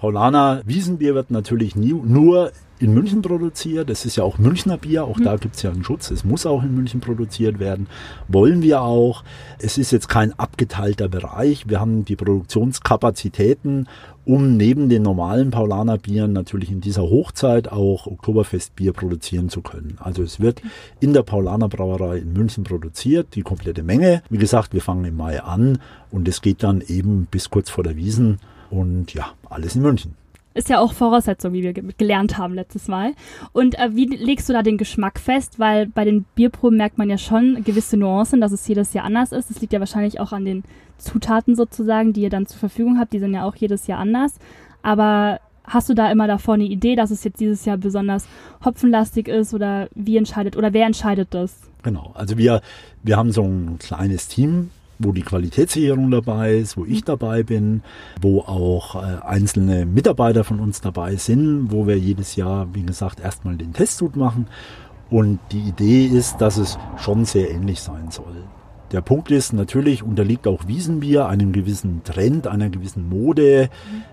Paulaner 0.00 0.62
Wiesenbier 0.64 1.14
wird 1.14 1.30
natürlich 1.30 1.76
nie, 1.76 1.92
nur 1.92 2.52
in 2.78 2.94
München 2.94 3.20
produziert. 3.20 3.90
Es 3.90 4.06
ist 4.06 4.16
ja 4.16 4.24
auch 4.24 4.38
Münchner 4.38 4.78
Bier, 4.78 5.04
auch 5.04 5.18
mhm. 5.18 5.24
da 5.24 5.36
gibt 5.36 5.56
es 5.56 5.62
ja 5.62 5.70
einen 5.70 5.84
Schutz. 5.84 6.10
Es 6.10 6.24
muss 6.24 6.46
auch 6.46 6.62
in 6.62 6.74
München 6.74 7.00
produziert 7.00 7.58
werden. 7.58 7.86
Wollen 8.26 8.62
wir 8.62 8.80
auch. 8.80 9.22
Es 9.58 9.76
ist 9.76 9.90
jetzt 9.90 10.08
kein 10.08 10.32
abgeteilter 10.38 11.10
Bereich. 11.10 11.68
Wir 11.68 11.80
haben 11.80 12.06
die 12.06 12.16
Produktionskapazitäten, 12.16 13.88
um 14.24 14.56
neben 14.56 14.88
den 14.88 15.02
normalen 15.02 15.50
Paulaner 15.50 15.98
Bieren 15.98 16.32
natürlich 16.32 16.70
in 16.70 16.80
dieser 16.80 17.02
Hochzeit 17.02 17.70
auch 17.70 18.06
Oktoberfestbier 18.06 18.94
produzieren 18.94 19.50
zu 19.50 19.60
können. 19.60 19.98
Also 20.00 20.22
es 20.22 20.40
wird 20.40 20.62
in 21.00 21.12
der 21.12 21.24
Paulaner 21.24 21.68
Brauerei 21.68 22.16
in 22.16 22.32
München 22.32 22.64
produziert, 22.64 23.34
die 23.34 23.42
komplette 23.42 23.82
Menge. 23.82 24.22
Wie 24.30 24.38
gesagt, 24.38 24.72
wir 24.72 24.80
fangen 24.80 25.04
im 25.04 25.18
Mai 25.18 25.42
an 25.42 25.78
und 26.10 26.26
es 26.26 26.40
geht 26.40 26.62
dann 26.62 26.80
eben 26.80 27.26
bis 27.30 27.50
kurz 27.50 27.68
vor 27.68 27.84
der 27.84 27.96
Wiesen 27.96 28.38
und 28.70 29.12
ja, 29.14 29.32
alles 29.48 29.76
in 29.76 29.82
München. 29.82 30.14
Ist 30.52 30.68
ja 30.68 30.80
auch 30.80 30.92
Voraussetzung, 30.92 31.52
wie 31.52 31.62
wir 31.62 31.72
gelernt 31.72 32.36
haben 32.36 32.54
letztes 32.54 32.88
Mal. 32.88 33.12
Und 33.52 33.78
äh, 33.78 33.94
wie 33.94 34.06
legst 34.06 34.48
du 34.48 34.52
da 34.52 34.62
den 34.62 34.78
Geschmack 34.78 35.20
fest? 35.20 35.60
Weil 35.60 35.86
bei 35.86 36.04
den 36.04 36.24
Bierproben 36.34 36.76
merkt 36.76 36.98
man 36.98 37.08
ja 37.08 37.18
schon 37.18 37.62
gewisse 37.62 37.96
Nuancen, 37.96 38.40
dass 38.40 38.50
es 38.50 38.66
jedes 38.66 38.92
Jahr 38.92 39.04
anders 39.04 39.30
ist. 39.30 39.48
Das 39.48 39.60
liegt 39.60 39.72
ja 39.72 39.78
wahrscheinlich 39.78 40.18
auch 40.18 40.32
an 40.32 40.44
den 40.44 40.64
Zutaten 40.98 41.54
sozusagen, 41.54 42.12
die 42.12 42.22
ihr 42.22 42.30
dann 42.30 42.46
zur 42.46 42.58
Verfügung 42.58 42.98
habt. 42.98 43.12
Die 43.12 43.20
sind 43.20 43.32
ja 43.32 43.44
auch 43.44 43.54
jedes 43.54 43.86
Jahr 43.86 44.00
anders. 44.00 44.34
Aber 44.82 45.38
hast 45.62 45.88
du 45.88 45.94
da 45.94 46.10
immer 46.10 46.26
davor 46.26 46.54
eine 46.54 46.64
Idee, 46.64 46.96
dass 46.96 47.12
es 47.12 47.22
jetzt 47.22 47.38
dieses 47.38 47.64
Jahr 47.64 47.76
besonders 47.76 48.26
hopfenlastig 48.64 49.28
ist 49.28 49.54
oder 49.54 49.88
wie 49.94 50.16
entscheidet 50.16 50.56
oder 50.56 50.72
wer 50.72 50.86
entscheidet 50.86 51.28
das? 51.30 51.60
Genau, 51.82 52.10
also 52.14 52.36
wir, 52.36 52.60
wir 53.04 53.16
haben 53.16 53.30
so 53.30 53.42
ein 53.44 53.78
kleines 53.78 54.26
Team 54.26 54.70
wo 55.00 55.12
die 55.12 55.22
Qualitätssicherung 55.22 56.10
dabei 56.10 56.54
ist, 56.54 56.76
wo 56.76 56.84
ich 56.84 57.02
dabei 57.02 57.42
bin, 57.42 57.82
wo 58.20 58.40
auch 58.40 58.94
äh, 58.94 59.18
einzelne 59.24 59.86
Mitarbeiter 59.86 60.44
von 60.44 60.60
uns 60.60 60.80
dabei 60.80 61.16
sind, 61.16 61.72
wo 61.72 61.86
wir 61.86 61.98
jedes 61.98 62.36
Jahr, 62.36 62.68
wie 62.74 62.82
gesagt, 62.82 63.20
erstmal 63.20 63.56
den 63.56 63.72
Testsud 63.72 64.14
machen. 64.14 64.46
Und 65.08 65.40
die 65.50 65.60
Idee 65.60 66.06
ist, 66.06 66.40
dass 66.40 66.56
es 66.56 66.78
schon 66.96 67.24
sehr 67.24 67.50
ähnlich 67.50 67.80
sein 67.80 68.10
soll. 68.10 68.44
Der 68.92 69.02
Punkt 69.02 69.30
ist, 69.30 69.52
natürlich 69.52 70.02
unterliegt 70.02 70.48
auch 70.48 70.66
Wiesenbier 70.66 71.26
einem 71.26 71.52
gewissen 71.52 72.02
Trend, 72.02 72.48
einer 72.48 72.70
gewissen 72.70 73.08
Mode. 73.08 73.70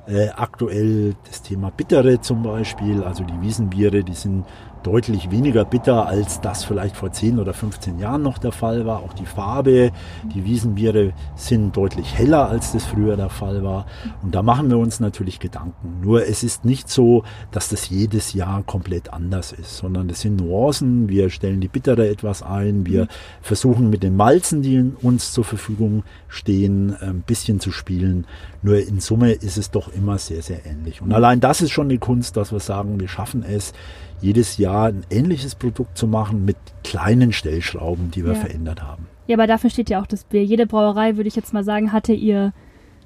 Mhm. 0.08 0.14
Äh, 0.14 0.30
aktuell 0.30 1.16
das 1.26 1.42
Thema 1.42 1.72
Bittere 1.72 2.22
zum 2.22 2.44
Beispiel, 2.44 3.04
also 3.04 3.24
die 3.24 3.42
Wiesenbiere, 3.42 4.04
die 4.04 4.14
sind 4.14 4.46
deutlich 4.88 5.32
weniger 5.32 5.66
bitter, 5.66 6.08
als 6.08 6.40
das 6.40 6.64
vielleicht 6.64 6.96
vor 6.96 7.12
10 7.12 7.40
oder 7.40 7.54
15 7.54 8.00
Jahren 8.00 8.22
noch 8.22 8.38
der 8.38 8.54
Fall 8.54 8.86
war. 8.86 9.00
Auch 9.00 9.12
die 9.12 9.26
Farbe, 9.26 9.92
die 10.34 10.46
Wiesenbiere 10.46 11.12
sind 11.36 11.76
deutlich 11.76 12.18
heller, 12.18 12.48
als 12.48 12.72
das 12.72 12.86
früher 12.86 13.18
der 13.18 13.30
Fall 13.30 13.66
war. 13.66 13.86
Und 14.24 14.34
da 14.34 14.42
machen 14.44 14.70
wir 14.70 14.78
uns 14.78 15.02
natürlich 15.02 15.42
Gedanken. 15.42 16.00
Nur 16.02 16.26
es 16.26 16.42
ist 16.42 16.64
nicht 16.64 16.88
so, 16.88 17.26
dass 17.52 17.68
das 17.68 17.90
jedes 17.90 18.32
Jahr 18.32 18.64
komplett 18.64 19.12
anders 19.12 19.52
ist, 19.52 19.76
sondern 19.76 20.10
es 20.10 20.22
sind 20.22 20.38
Nuancen. 20.38 21.10
Wir 21.10 21.30
stellen 21.32 21.60
die 21.60 21.68
Bittere 21.68 22.08
etwas 22.08 22.42
ein. 22.42 22.86
Wir 22.86 23.10
versuchen 23.42 23.90
mit 23.90 24.04
den 24.04 24.16
Malzen, 24.16 24.62
die 24.62 24.94
uns 25.02 25.34
zur 25.34 25.44
Verfügung 25.44 26.04
stehen, 26.30 26.96
ein 27.02 27.24
bisschen 27.24 27.60
zu 27.60 27.74
spielen. 27.74 28.26
Nur 28.62 28.80
in 28.80 29.02
Summe 29.02 29.34
ist 29.34 29.58
es 29.58 29.70
doch 29.70 29.94
immer 29.94 30.18
sehr, 30.18 30.42
sehr 30.42 30.66
ähnlich. 30.66 31.02
Und 31.02 31.12
allein 31.12 31.42
das 31.42 31.60
ist 31.60 31.72
schon 31.72 31.90
die 31.90 31.98
Kunst, 31.98 32.38
dass 32.38 32.54
wir 32.54 32.62
sagen, 32.62 33.02
wir 33.02 33.10
schaffen 33.10 33.44
es, 33.44 33.74
jedes 34.20 34.58
Jahr 34.58 34.77
ein 34.86 35.06
ähnliches 35.10 35.56
Produkt 35.56 35.98
zu 35.98 36.08
machen 36.08 36.46
mit 36.46 36.58
kleinen 36.84 37.34
Stellschrauben, 37.34 38.12
die 38.12 38.26
wir 38.26 38.34
ja. 38.34 38.40
verändert 38.40 38.84
haben. 38.84 39.08
Ja, 39.28 39.36
aber 39.36 39.48
dafür 39.48 39.70
steht 39.70 39.90
ja 39.90 40.02
auch 40.02 40.08
das 40.08 40.24
Bier. 40.24 40.44
Jede 40.44 40.66
Brauerei, 40.66 41.18
würde 41.18 41.28
ich 41.28 41.36
jetzt 41.36 41.54
mal 41.54 41.64
sagen, 41.64 41.92
hatte 41.92 42.14
ihr 42.14 42.54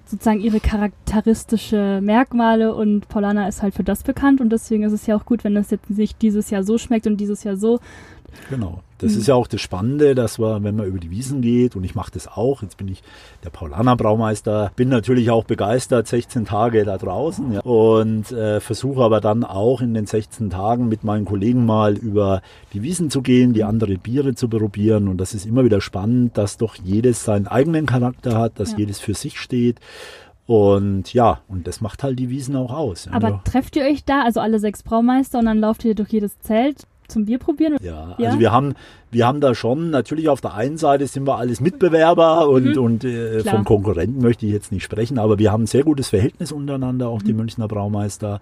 sozusagen 0.05 0.41
ihre 0.41 0.59
charakteristische 0.59 1.99
Merkmale 2.01 2.75
und 2.75 3.07
Paulana 3.07 3.47
ist 3.47 3.61
halt 3.61 3.73
für 3.73 3.83
das 3.83 4.03
bekannt 4.03 4.41
und 4.41 4.49
deswegen 4.49 4.83
ist 4.83 4.91
es 4.91 5.07
ja 5.07 5.15
auch 5.15 5.25
gut, 5.25 5.43
wenn 5.43 5.55
das 5.55 5.71
jetzt 5.71 5.89
nicht 5.89 6.21
dieses 6.21 6.49
Jahr 6.49 6.63
so 6.63 6.77
schmeckt 6.77 7.07
und 7.07 7.17
dieses 7.17 7.43
Jahr 7.43 7.55
so. 7.55 7.79
Genau. 8.49 8.81
Das 9.01 9.13
mhm. 9.13 9.19
ist 9.19 9.27
ja 9.27 9.35
auch 9.35 9.47
das 9.47 9.61
Spannende, 9.61 10.13
dass 10.13 10.39
wir, 10.39 10.63
wenn 10.63 10.75
man 10.75 10.85
über 10.85 10.99
die 10.99 11.09
Wiesen 11.09 11.41
geht, 11.41 11.75
und 11.75 11.83
ich 11.83 11.95
mache 11.95 12.11
das 12.11 12.27
auch, 12.27 12.61
jetzt 12.61 12.77
bin 12.77 12.87
ich 12.87 13.01
der 13.43 13.49
Paulaner 13.49 13.95
Braumeister, 13.95 14.71
bin 14.75 14.89
natürlich 14.89 15.31
auch 15.31 15.43
begeistert, 15.43 16.07
16 16.07 16.45
Tage 16.45 16.85
da 16.85 16.97
draußen 16.97 17.53
ja, 17.53 17.61
und 17.61 18.31
äh, 18.31 18.59
versuche 18.59 19.01
aber 19.01 19.19
dann 19.19 19.43
auch 19.43 19.81
in 19.81 19.93
den 19.93 20.05
16 20.05 20.51
Tagen 20.51 20.87
mit 20.87 21.03
meinen 21.03 21.25
Kollegen 21.25 21.65
mal 21.65 21.97
über 21.97 22.41
die 22.73 22.83
Wiesen 22.83 23.09
zu 23.09 23.21
gehen, 23.21 23.53
die 23.53 23.63
andere 23.63 23.97
Biere 23.97 24.35
zu 24.35 24.47
probieren 24.47 25.07
und 25.07 25.17
das 25.17 25.33
ist 25.33 25.45
immer 25.45 25.65
wieder 25.65 25.81
spannend, 25.81 26.37
dass 26.37 26.57
doch 26.57 26.75
jedes 26.75 27.25
seinen 27.25 27.47
eigenen 27.47 27.87
Charakter 27.87 28.37
hat, 28.37 28.59
dass 28.59 28.73
ja. 28.73 28.79
jedes 28.79 28.99
für 28.99 29.15
sich 29.15 29.39
steht. 29.39 29.79
Und 30.47 31.13
ja, 31.13 31.39
und 31.47 31.65
das 31.65 31.79
macht 31.79 32.03
halt 32.03 32.19
die 32.19 32.29
Wiesen 32.29 32.55
auch 32.57 32.73
aus. 32.73 33.07
Aber 33.11 33.29
ja. 33.29 33.41
trefft 33.45 33.75
ihr 33.77 33.85
euch 33.85 34.03
da, 34.03 34.23
also 34.23 34.41
alle 34.41 34.59
sechs 34.59 34.83
Braumeister, 34.83 35.39
und 35.39 35.45
dann 35.45 35.59
lauft 35.59 35.85
ihr 35.85 35.95
durch 35.95 36.09
jedes 36.09 36.39
Zelt 36.39 36.87
zum 37.11 37.25
Bier 37.25 37.37
probieren? 37.37 37.77
Ja, 37.81 38.15
ja, 38.17 38.29
also 38.29 38.39
wir 38.39 38.51
haben, 38.51 38.73
wir 39.11 39.27
haben 39.27 39.41
da 39.41 39.53
schon, 39.53 39.89
natürlich 39.89 40.29
auf 40.29 40.41
der 40.41 40.53
einen 40.53 40.77
Seite 40.77 41.05
sind 41.07 41.27
wir 41.27 41.37
alles 41.37 41.61
Mitbewerber 41.61 42.49
und, 42.49 42.75
mhm. 42.75 42.81
und 42.81 43.03
äh, 43.03 43.41
von 43.41 43.63
Konkurrenten 43.63 44.21
möchte 44.21 44.45
ich 44.45 44.51
jetzt 44.51 44.71
nicht 44.71 44.83
sprechen, 44.83 45.19
aber 45.19 45.39
wir 45.39 45.51
haben 45.51 45.63
ein 45.63 45.67
sehr 45.67 45.83
gutes 45.83 46.09
Verhältnis 46.09 46.51
untereinander, 46.51 47.09
auch 47.09 47.21
mhm. 47.21 47.25
die 47.25 47.33
Münchner 47.33 47.67
Braumeister. 47.67 48.39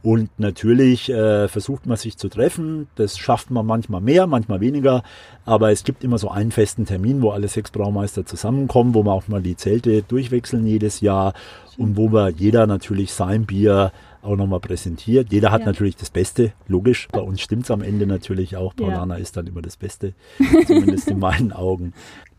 Und 0.00 0.30
natürlich 0.38 1.10
äh, 1.10 1.48
versucht 1.48 1.86
man 1.86 1.96
sich 1.96 2.16
zu 2.16 2.28
treffen. 2.28 2.86
Das 2.94 3.18
schafft 3.18 3.50
man 3.50 3.66
manchmal 3.66 4.00
mehr, 4.00 4.28
manchmal 4.28 4.60
weniger. 4.60 5.02
Aber 5.44 5.72
es 5.72 5.82
gibt 5.82 6.04
immer 6.04 6.18
so 6.18 6.30
einen 6.30 6.52
festen 6.52 6.86
Termin, 6.86 7.20
wo 7.20 7.30
alle 7.30 7.48
sechs 7.48 7.72
Braumeister 7.72 8.24
zusammenkommen, 8.24 8.94
wo 8.94 9.02
wir 9.02 9.12
auch 9.12 9.26
mal 9.26 9.42
die 9.42 9.56
Zelte 9.56 10.02
durchwechseln 10.02 10.66
jedes 10.66 11.00
Jahr 11.00 11.34
und 11.78 11.96
wo 11.96 12.12
wir 12.12 12.30
jeder 12.30 12.68
natürlich 12.68 13.12
sein 13.12 13.44
Bier 13.44 13.90
auch 14.22 14.36
nochmal 14.36 14.60
präsentiert. 14.60 15.32
Jeder 15.32 15.50
hat 15.50 15.60
ja. 15.60 15.66
natürlich 15.66 15.96
das 15.96 16.10
Beste, 16.10 16.52
logisch. 16.66 17.08
Bei 17.12 17.20
uns 17.20 17.40
stimmt 17.40 17.64
es 17.64 17.70
am 17.70 17.82
Ende 17.82 18.06
natürlich 18.06 18.56
auch. 18.56 18.74
Paulana 18.74 19.16
ja. 19.16 19.20
ist 19.20 19.36
dann 19.36 19.46
immer 19.46 19.62
das 19.62 19.76
Beste, 19.76 20.14
zumindest 20.66 21.08
in 21.08 21.18
meinen 21.18 21.52
Augen. 21.52 21.94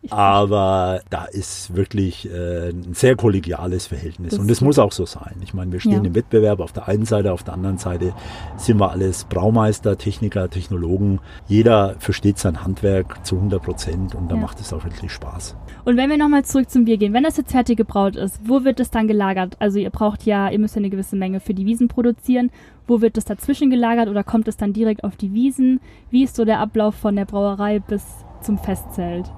Aber 0.10 1.01
da 1.10 1.25
ist 1.25 1.75
wirklich 1.75 2.29
äh, 2.32 2.70
ein 2.70 2.94
sehr 2.94 3.18
kollegiales 3.18 3.88
Verhältnis. 3.88 4.32
Das 4.32 4.39
und 4.39 4.50
es 4.50 4.62
muss 4.62 4.79
auch 4.79 4.94
so 4.94 5.06
sein. 5.06 5.36
Ich 5.44 5.53
meine, 5.53 5.74
wir 5.74 5.82
stehen 5.82 6.03
ja. 6.03 6.03
im 6.03 6.15
Wettbewerb 6.15 6.62
auf 6.62 6.72
der 6.72 6.88
einen 6.88 7.06
Seite, 7.06 7.34
auf 7.34 7.44
der 7.44 7.53
anderen 7.53 7.77
Seite 7.77 8.13
sind 8.56 8.79
wir 8.79 8.91
alles 8.91 9.25
Braumeister, 9.25 9.98
Techniker, 9.98 10.50
Technologen. 10.50 11.20
Jeder 11.48 11.96
versteht 12.00 12.39
sein 12.39 12.63
Handwerk 12.63 13.25
zu 13.25 13.36
100 13.36 13.62
Prozent 13.62 14.15
und 14.15 14.32
da 14.32 14.36
ja. 14.36 14.41
macht 14.41 14.62
es 14.62 14.72
auch 14.72 14.86
wirklich 14.86 15.12
Spaß. 15.12 15.58
Und 15.84 15.98
wenn 15.98 16.10
wir 16.10 16.18
nochmal 16.18 16.46
zurück 16.46 16.70
zum 16.70 16.86
Bier 16.86 16.98
gehen, 16.98 17.13
wenn 17.13 17.24
das 17.24 17.38
jetzt 17.38 17.51
fertig 17.51 17.75
gebraut 17.77 18.15
ist, 18.15 18.39
wo 18.46 18.63
wird 18.63 18.79
es 18.79 18.91
dann 18.91 19.08
gelagert? 19.08 19.58
Also 19.60 19.79
ihr 19.79 19.89
braucht 19.89 20.25
ja, 20.25 20.50
ihr 20.50 20.60
müsst 20.60 20.75
ja 20.75 20.79
eine 20.79 20.89
gewisse 20.89 21.18
Menge 21.18 21.41
für 21.41 21.53
die 21.53 21.65
Wiesen 21.65 21.89
produzieren. 21.89 22.51
Wo 22.88 23.01
wird 23.01 23.18
es 23.18 23.25
dazwischen 23.25 23.70
gelagert 23.70 24.08
oder 24.08 24.24
kommt 24.24 24.48
es 24.48 24.56
dann 24.56 24.72
direkt 24.72 25.03
auf 25.03 25.18
die 25.18 25.34
Wiesen? 25.34 25.82
Wie 26.10 26.24
ist 26.24 26.36
so 26.36 26.46
der 26.46 26.60
Ablauf 26.60 26.96
von 26.96 27.15
der 27.15 27.25
Brauerei 27.25 27.79
bis 27.79 28.03
zum 28.41 28.58
Festzelt? 28.58 29.29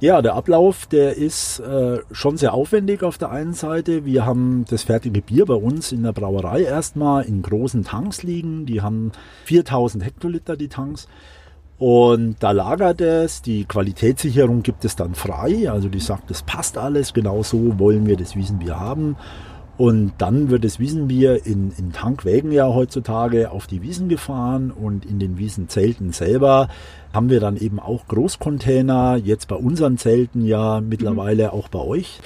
Ja, 0.00 0.22
der 0.22 0.34
Ablauf, 0.34 0.86
der 0.86 1.18
ist 1.18 1.58
äh, 1.60 1.98
schon 2.10 2.38
sehr 2.38 2.54
aufwendig 2.54 3.02
auf 3.02 3.18
der 3.18 3.30
einen 3.30 3.52
Seite. 3.52 4.06
Wir 4.06 4.24
haben 4.24 4.64
das 4.70 4.84
fertige 4.84 5.20
Bier 5.20 5.44
bei 5.44 5.54
uns 5.54 5.92
in 5.92 6.02
der 6.02 6.12
Brauerei 6.12 6.62
erstmal 6.62 7.24
in 7.24 7.42
großen 7.42 7.84
Tanks 7.84 8.22
liegen. 8.22 8.64
Die 8.64 8.80
haben 8.80 9.12
4000 9.44 10.02
Hektoliter, 10.02 10.56
die 10.56 10.68
Tanks. 10.68 11.06
Und 11.76 12.36
da 12.40 12.52
lagert 12.52 13.02
es, 13.02 13.42
die 13.42 13.66
Qualitätssicherung 13.66 14.62
gibt 14.62 14.86
es 14.86 14.96
dann 14.96 15.14
frei. 15.14 15.70
Also 15.70 15.90
die 15.90 16.00
sagt, 16.00 16.30
das 16.30 16.44
passt 16.44 16.78
alles, 16.78 17.12
genau 17.12 17.42
so 17.42 17.78
wollen 17.78 18.06
wir 18.06 18.16
das 18.16 18.36
Wiesenbier 18.36 18.80
haben. 18.80 19.16
Und 19.76 20.12
dann 20.16 20.48
wird 20.48 20.64
das 20.64 20.78
Wiesenbier 20.78 21.46
in, 21.46 21.72
in 21.76 21.92
Tankwägen 21.92 22.52
ja 22.52 22.68
heutzutage 22.68 23.50
auf 23.50 23.66
die 23.66 23.82
Wiesen 23.82 24.08
gefahren 24.08 24.70
und 24.70 25.04
in 25.04 25.18
den 25.18 25.36
Wiesenzelten 25.36 26.12
selber 26.12 26.68
haben 27.12 27.30
wir 27.30 27.40
dann 27.40 27.56
eben 27.56 27.80
auch 27.80 28.06
Großcontainer, 28.06 29.16
jetzt 29.16 29.48
bei 29.48 29.56
unseren 29.56 29.98
Zelten 29.98 30.44
ja 30.44 30.80
mittlerweile 30.80 31.44
mhm. 31.44 31.50
auch 31.50 31.68
bei 31.68 31.80
euch 31.80 32.20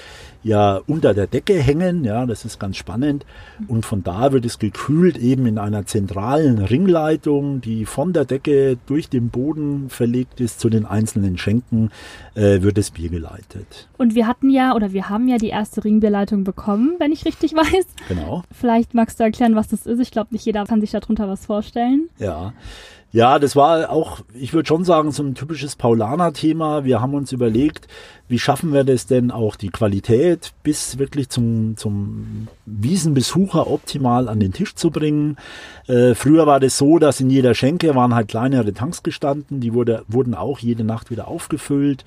ja 0.44 0.80
unter 0.86 1.14
der 1.14 1.26
Decke 1.26 1.54
hängen. 1.54 2.04
Ja, 2.04 2.26
das 2.26 2.44
ist 2.44 2.60
ganz 2.60 2.76
spannend. 2.76 3.26
Und 3.66 3.84
von 3.84 4.04
da 4.04 4.30
wird 4.30 4.44
es 4.44 4.58
gekühlt 4.58 5.16
eben 5.16 5.46
in 5.46 5.58
einer 5.58 5.86
zentralen 5.86 6.58
Ringleitung, 6.58 7.60
die 7.60 7.86
von 7.86 8.12
der 8.12 8.26
Decke 8.26 8.76
durch 8.86 9.08
den 9.08 9.30
Boden 9.30 9.88
verlegt 9.88 10.40
ist 10.40 10.60
zu 10.60 10.68
den 10.68 10.84
einzelnen 10.84 11.38
Schenken, 11.38 11.90
äh, 12.34 12.62
wird 12.62 12.78
das 12.78 12.90
Bier 12.90 13.08
geleitet. 13.08 13.88
Und 13.96 14.14
wir 14.14 14.26
hatten 14.26 14.50
ja 14.50 14.74
oder 14.74 14.92
wir 14.92 15.08
haben 15.08 15.26
ja 15.28 15.38
die 15.38 15.48
erste 15.48 15.82
Ringbierleitung 15.82 16.44
bekommen, 16.44 16.96
wenn 16.98 17.10
ich 17.10 17.24
richtig 17.24 17.52
weiß. 17.54 17.86
Genau. 18.08 18.42
Vielleicht 18.52 18.94
magst 18.94 19.18
du 19.18 19.24
erklären, 19.24 19.56
was 19.56 19.68
das 19.68 19.86
ist. 19.86 19.98
Ich 19.98 20.10
glaube, 20.10 20.28
nicht 20.32 20.44
jeder 20.44 20.64
kann 20.66 20.80
sich 20.80 20.90
darunter 20.90 21.28
was 21.28 21.46
vorstellen. 21.46 22.08
Ja. 22.18 22.52
Ja, 23.14 23.38
das 23.38 23.54
war 23.54 23.90
auch, 23.90 24.22
ich 24.34 24.54
würde 24.54 24.66
schon 24.66 24.84
sagen, 24.84 25.12
so 25.12 25.22
ein 25.22 25.36
typisches 25.36 25.76
Paulaner-Thema. 25.76 26.84
Wir 26.84 27.00
haben 27.00 27.14
uns 27.14 27.30
überlegt, 27.30 27.86
wie 28.26 28.40
schaffen 28.40 28.72
wir 28.72 28.82
das 28.82 29.06
denn 29.06 29.30
auch 29.30 29.54
die 29.54 29.68
Qualität 29.68 30.52
bis 30.64 30.98
wirklich 30.98 31.28
zum, 31.28 31.76
zum 31.76 32.48
Wiesenbesucher 32.66 33.70
optimal 33.70 34.28
an 34.28 34.40
den 34.40 34.52
Tisch 34.52 34.74
zu 34.74 34.90
bringen. 34.90 35.36
Äh, 35.86 36.16
früher 36.16 36.48
war 36.48 36.58
das 36.58 36.76
so, 36.76 36.98
dass 36.98 37.20
in 37.20 37.30
jeder 37.30 37.54
Schenke 37.54 37.94
waren 37.94 38.16
halt 38.16 38.26
kleinere 38.26 38.72
Tanks 38.72 39.04
gestanden, 39.04 39.60
die 39.60 39.74
wurde, 39.74 40.02
wurden 40.08 40.34
auch 40.34 40.58
jede 40.58 40.82
Nacht 40.82 41.12
wieder 41.12 41.28
aufgefüllt. 41.28 42.04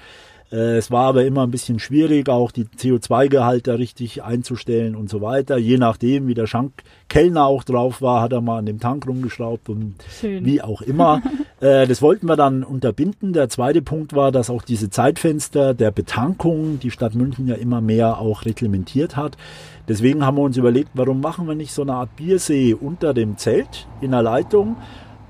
Äh, 0.52 0.78
es 0.78 0.92
war 0.92 1.08
aber 1.08 1.26
immer 1.26 1.44
ein 1.44 1.52
bisschen 1.52 1.80
schwierig, 1.80 2.30
auch 2.30 2.52
die 2.52 2.66
CO2-Gehalte 2.66 3.78
richtig 3.78 4.24
einzustellen 4.24 4.96
und 4.96 5.10
so 5.10 5.22
weiter. 5.22 5.58
Je 5.58 5.78
nachdem, 5.78 6.28
wie 6.28 6.34
der 6.34 6.48
Schankkellner 6.48 7.46
auch 7.46 7.64
drauf 7.64 8.02
war, 8.02 8.22
hat 8.22 8.32
er 8.32 8.42
mal 8.42 8.60
an 8.60 8.66
dem 8.66 8.80
Tank 8.80 9.08
rumgeschraubt 9.08 9.70
und 9.70 9.96
Schön. 10.20 10.46
wie 10.46 10.62
auch 10.62 10.82
immer. 10.82 11.22
äh, 11.60 11.86
das 11.88 12.02
wollten 12.02 12.28
wir 12.28 12.36
dann 12.36 12.64
unterbinden. 12.64 13.34
Der 13.34 13.50
zweite 13.50 13.82
Punkt 13.82 14.14
war, 14.14 14.32
dass 14.32 14.50
auch 14.50 14.62
diese 14.62 14.90
Zeitfenster 14.90 15.74
der 15.74 15.92
Betankung 15.92 16.80
die 16.80 16.92
Stadt 16.92 17.16
München 17.16 17.48
ja 17.48 17.56
immer 17.56 17.82
mehr 17.82 18.20
auch 18.20 18.46
reglementiert 18.46 19.18
hat. 19.18 19.38
Deswegen 19.88 20.26
haben 20.26 20.38
wir 20.38 20.44
uns 20.44 20.58
überlegt, 20.58 20.90
warum 20.94 21.22
machen 21.22 21.48
wir 21.48 21.56
nicht 21.56 21.74
so 21.74 21.82
eine 21.82 21.94
Art 21.94 22.16
Biersee 22.18 22.74
unter 22.74 23.14
dem 23.14 23.38
Zelt 23.38 23.88
in 24.02 24.12
der 24.12 24.22
Leitung 24.22 24.76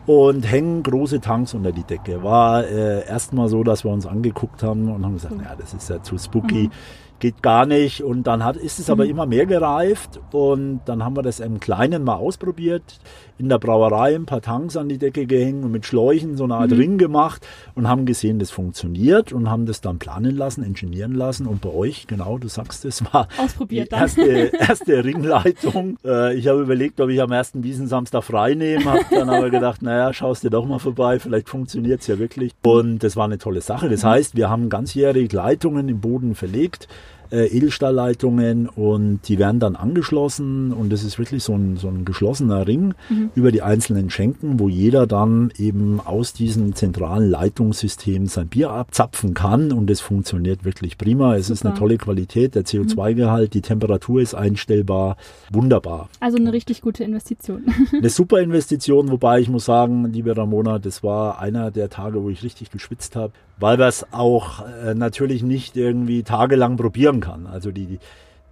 und 0.07 0.49
hängen 0.49 0.81
große 0.81 1.21
Tanks 1.21 1.53
unter 1.53 1.71
die 1.71 1.83
Decke. 1.83 2.23
War 2.23 2.65
äh, 2.65 3.05
erstmal 3.05 3.49
so, 3.49 3.63
dass 3.63 3.83
wir 3.83 3.91
uns 3.91 4.07
angeguckt 4.07 4.63
haben 4.63 4.89
und 4.89 5.05
haben 5.05 5.13
gesagt, 5.13 5.35
ja, 5.43 5.55
das 5.55 5.75
ist 5.75 5.89
ja 5.89 6.01
zu 6.01 6.17
spooky. 6.17 6.67
Mhm 6.67 6.71
geht 7.19 7.41
gar 7.41 7.65
nicht. 7.65 8.01
Und 8.01 8.23
dann 8.23 8.43
hat, 8.43 8.57
ist 8.57 8.79
es 8.79 8.89
aber 8.89 9.05
mhm. 9.05 9.11
immer 9.11 9.25
mehr 9.25 9.45
gereift 9.45 10.19
und 10.31 10.81
dann 10.85 11.03
haben 11.03 11.15
wir 11.15 11.23
das 11.23 11.39
im 11.39 11.59
Kleinen 11.59 12.03
mal 12.03 12.15
ausprobiert. 12.15 12.99
In 13.39 13.49
der 13.49 13.59
Brauerei 13.59 14.15
ein 14.15 14.25
paar 14.25 14.41
Tanks 14.41 14.75
an 14.77 14.89
die 14.89 14.97
Decke 14.97 15.27
gehängt 15.27 15.63
und 15.63 15.71
mit 15.71 15.85
Schläuchen 15.85 16.37
so 16.37 16.43
eine 16.43 16.55
Art 16.55 16.71
mhm. 16.71 16.77
Ring 16.77 16.97
gemacht 16.97 17.45
und 17.75 17.87
haben 17.87 18.07
gesehen, 18.07 18.39
das 18.39 18.49
funktioniert 18.49 19.31
und 19.31 19.47
haben 19.47 19.67
das 19.67 19.79
dann 19.79 19.99
planen 19.99 20.35
lassen, 20.35 20.63
ingenieren 20.63 21.13
lassen. 21.13 21.45
Und 21.45 21.61
bei 21.61 21.69
euch, 21.69 22.07
genau, 22.07 22.39
du 22.39 22.47
sagst 22.47 22.83
es, 22.85 23.03
war 23.13 23.27
Ausprobiert 23.37 23.91
die 23.91 23.95
erste, 23.95 24.21
erste 24.57 25.03
Ringleitung. 25.03 25.97
Äh, 26.03 26.35
ich 26.35 26.47
habe 26.47 26.61
überlegt, 26.61 26.99
ob 26.99 27.09
ich 27.09 27.21
am 27.21 27.31
ersten 27.31 27.63
Wiesensamstag 27.63 28.23
frei 28.23 28.55
nehme, 28.55 28.85
habe 28.85 29.05
dann 29.11 29.29
aber 29.29 29.51
gedacht, 29.51 29.83
naja, 29.83 30.13
schaust 30.13 30.43
dir 30.43 30.49
doch 30.49 30.65
mal 30.65 30.79
vorbei, 30.79 31.19
vielleicht 31.19 31.47
funktioniert 31.47 32.01
es 32.01 32.07
ja 32.07 32.17
wirklich. 32.17 32.53
Und 32.63 33.03
das 33.03 33.15
war 33.15 33.25
eine 33.25 33.37
tolle 33.37 33.61
Sache. 33.61 33.87
Das 33.87 34.01
mhm. 34.01 34.07
heißt, 34.07 34.35
wir 34.35 34.49
haben 34.49 34.69
ganzjährig 34.69 35.31
Leitungen 35.31 35.89
im 35.89 35.99
Boden 35.99 36.33
verlegt 36.33 36.87
äh, 37.31 37.45
Edelstahlleitungen 37.47 38.67
und 38.67 39.21
die 39.27 39.39
werden 39.39 39.59
dann 39.59 39.75
angeschlossen 39.75 40.71
und 40.71 40.91
es 40.93 41.03
ist 41.03 41.19
wirklich 41.19 41.43
so 41.43 41.53
ein, 41.53 41.77
so 41.77 41.87
ein 41.87 42.05
geschlossener 42.05 42.67
Ring 42.67 42.93
mhm. 43.09 43.31
über 43.35 43.51
die 43.51 43.61
einzelnen 43.61 44.09
Schenken, 44.09 44.59
wo 44.59 44.69
jeder 44.69 45.07
dann 45.07 45.51
eben 45.57 45.99
aus 45.99 46.33
diesem 46.33 46.75
zentralen 46.75 47.29
Leitungssystem 47.29 48.27
sein 48.27 48.47
Bier 48.47 48.71
abzapfen 48.71 49.33
kann 49.33 49.71
und 49.71 49.89
es 49.89 50.01
funktioniert 50.01 50.65
wirklich 50.65 50.97
prima. 50.97 51.35
Es 51.35 51.47
Super. 51.47 51.53
ist 51.53 51.65
eine 51.65 51.75
tolle 51.75 51.97
Qualität, 51.97 52.55
der 52.55 52.65
CO2-Gehalt, 52.65 53.53
die 53.53 53.61
Temperatur 53.61 54.21
ist 54.21 54.33
einstellbar, 54.33 55.17
wunderbar. 55.51 56.09
Also 56.19 56.37
eine 56.37 56.53
richtig 56.53 56.81
gute 56.81 57.03
Investition. 57.03 57.65
Eine 57.93 58.09
super 58.09 58.39
Investition, 58.39 59.11
wobei 59.11 59.39
ich 59.39 59.49
muss 59.49 59.65
sagen, 59.65 60.05
liebe 60.11 60.35
Ramona, 60.35 60.79
das 60.79 61.03
war 61.03 61.39
einer 61.39 61.71
der 61.71 61.89
Tage, 61.89 62.23
wo 62.23 62.29
ich 62.29 62.43
richtig 62.43 62.71
geschwitzt 62.71 63.15
habe, 63.15 63.33
weil 63.59 63.77
wir 63.79 63.87
es 63.87 64.05
auch 64.11 64.65
äh, 64.65 64.93
natürlich 64.93 65.43
nicht 65.43 65.75
irgendwie 65.75 66.23
tagelang 66.23 66.77
probieren 66.77 67.19
kann. 67.19 67.47
Also 67.47 67.71
die, 67.71 67.85
die 67.85 67.99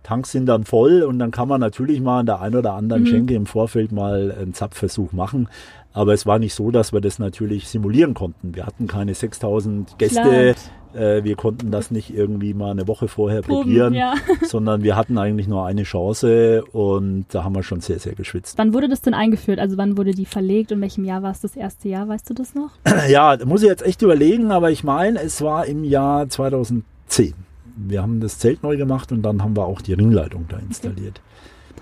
Tanks 0.03 0.31
sind 0.31 0.45
dann 0.45 0.65
voll 0.65 1.01
und 1.01 1.17
dann 1.19 1.31
kann 1.31 1.47
man 1.47 1.59
natürlich 1.59 1.99
mal 1.99 2.19
an 2.19 2.25
der 2.27 2.39
einen 2.39 2.55
oder 2.55 2.73
anderen 2.73 3.03
mhm. 3.03 3.07
Schenke 3.07 3.33
im 3.33 3.45
Vorfeld 3.45 3.91
mal 3.91 4.35
einen 4.39 4.53
Zapfversuch 4.53 5.11
machen. 5.11 5.49
Aber 5.93 6.13
es 6.13 6.25
war 6.25 6.39
nicht 6.39 6.53
so, 6.53 6.71
dass 6.71 6.93
wir 6.93 7.01
das 7.01 7.19
natürlich 7.19 7.67
simulieren 7.69 8.13
konnten. 8.13 8.53
Wir 8.53 8.65
hatten 8.65 8.85
keine 8.85 9.15
6000 9.15 9.97
Gäste. 9.97 10.55
Äh, 10.95 11.23
wir 11.23 11.35
konnten 11.35 11.71
das 11.71 11.91
nicht 11.91 12.13
irgendwie 12.13 12.53
mal 12.53 12.71
eine 12.71 12.87
Woche 12.87 13.07
vorher 13.07 13.41
Proben, 13.41 13.63
probieren, 13.63 13.93
ja. 13.93 14.15
sondern 14.43 14.83
wir 14.83 14.95
hatten 14.95 15.17
eigentlich 15.17 15.47
nur 15.47 15.65
eine 15.65 15.83
Chance 15.83 16.63
und 16.71 17.25
da 17.29 17.43
haben 17.43 17.55
wir 17.55 17.63
schon 17.63 17.81
sehr, 17.81 17.99
sehr 17.99 18.15
geschwitzt. 18.15 18.57
Wann 18.57 18.73
wurde 18.73 18.87
das 18.87 19.01
denn 19.01 19.13
eingeführt? 19.13 19.59
Also 19.59 19.77
wann 19.77 19.97
wurde 19.97 20.11
die 20.11 20.25
verlegt 20.25 20.71
und 20.71 20.81
welchem 20.81 21.05
Jahr 21.05 21.23
war 21.23 21.31
es 21.31 21.41
das 21.41 21.55
erste 21.55 21.89
Jahr? 21.89 22.07
Weißt 22.07 22.29
du 22.29 22.33
das 22.33 22.55
noch? 22.55 22.71
Ja, 23.07 23.37
muss 23.45 23.61
ich 23.61 23.67
jetzt 23.67 23.85
echt 23.85 24.01
überlegen, 24.01 24.51
aber 24.51 24.71
ich 24.71 24.83
meine, 24.83 25.21
es 25.21 25.41
war 25.41 25.67
im 25.67 25.83
Jahr 25.83 26.27
2010 26.27 27.35
wir 27.75 28.01
haben 28.01 28.19
das 28.19 28.39
Zelt 28.39 28.63
neu 28.63 28.77
gemacht 28.77 29.11
und 29.11 29.21
dann 29.21 29.43
haben 29.43 29.55
wir 29.55 29.65
auch 29.65 29.81
die 29.81 29.93
Ringleitung 29.93 30.45
da 30.47 30.57
installiert. 30.57 31.19
Okay. 31.19 31.35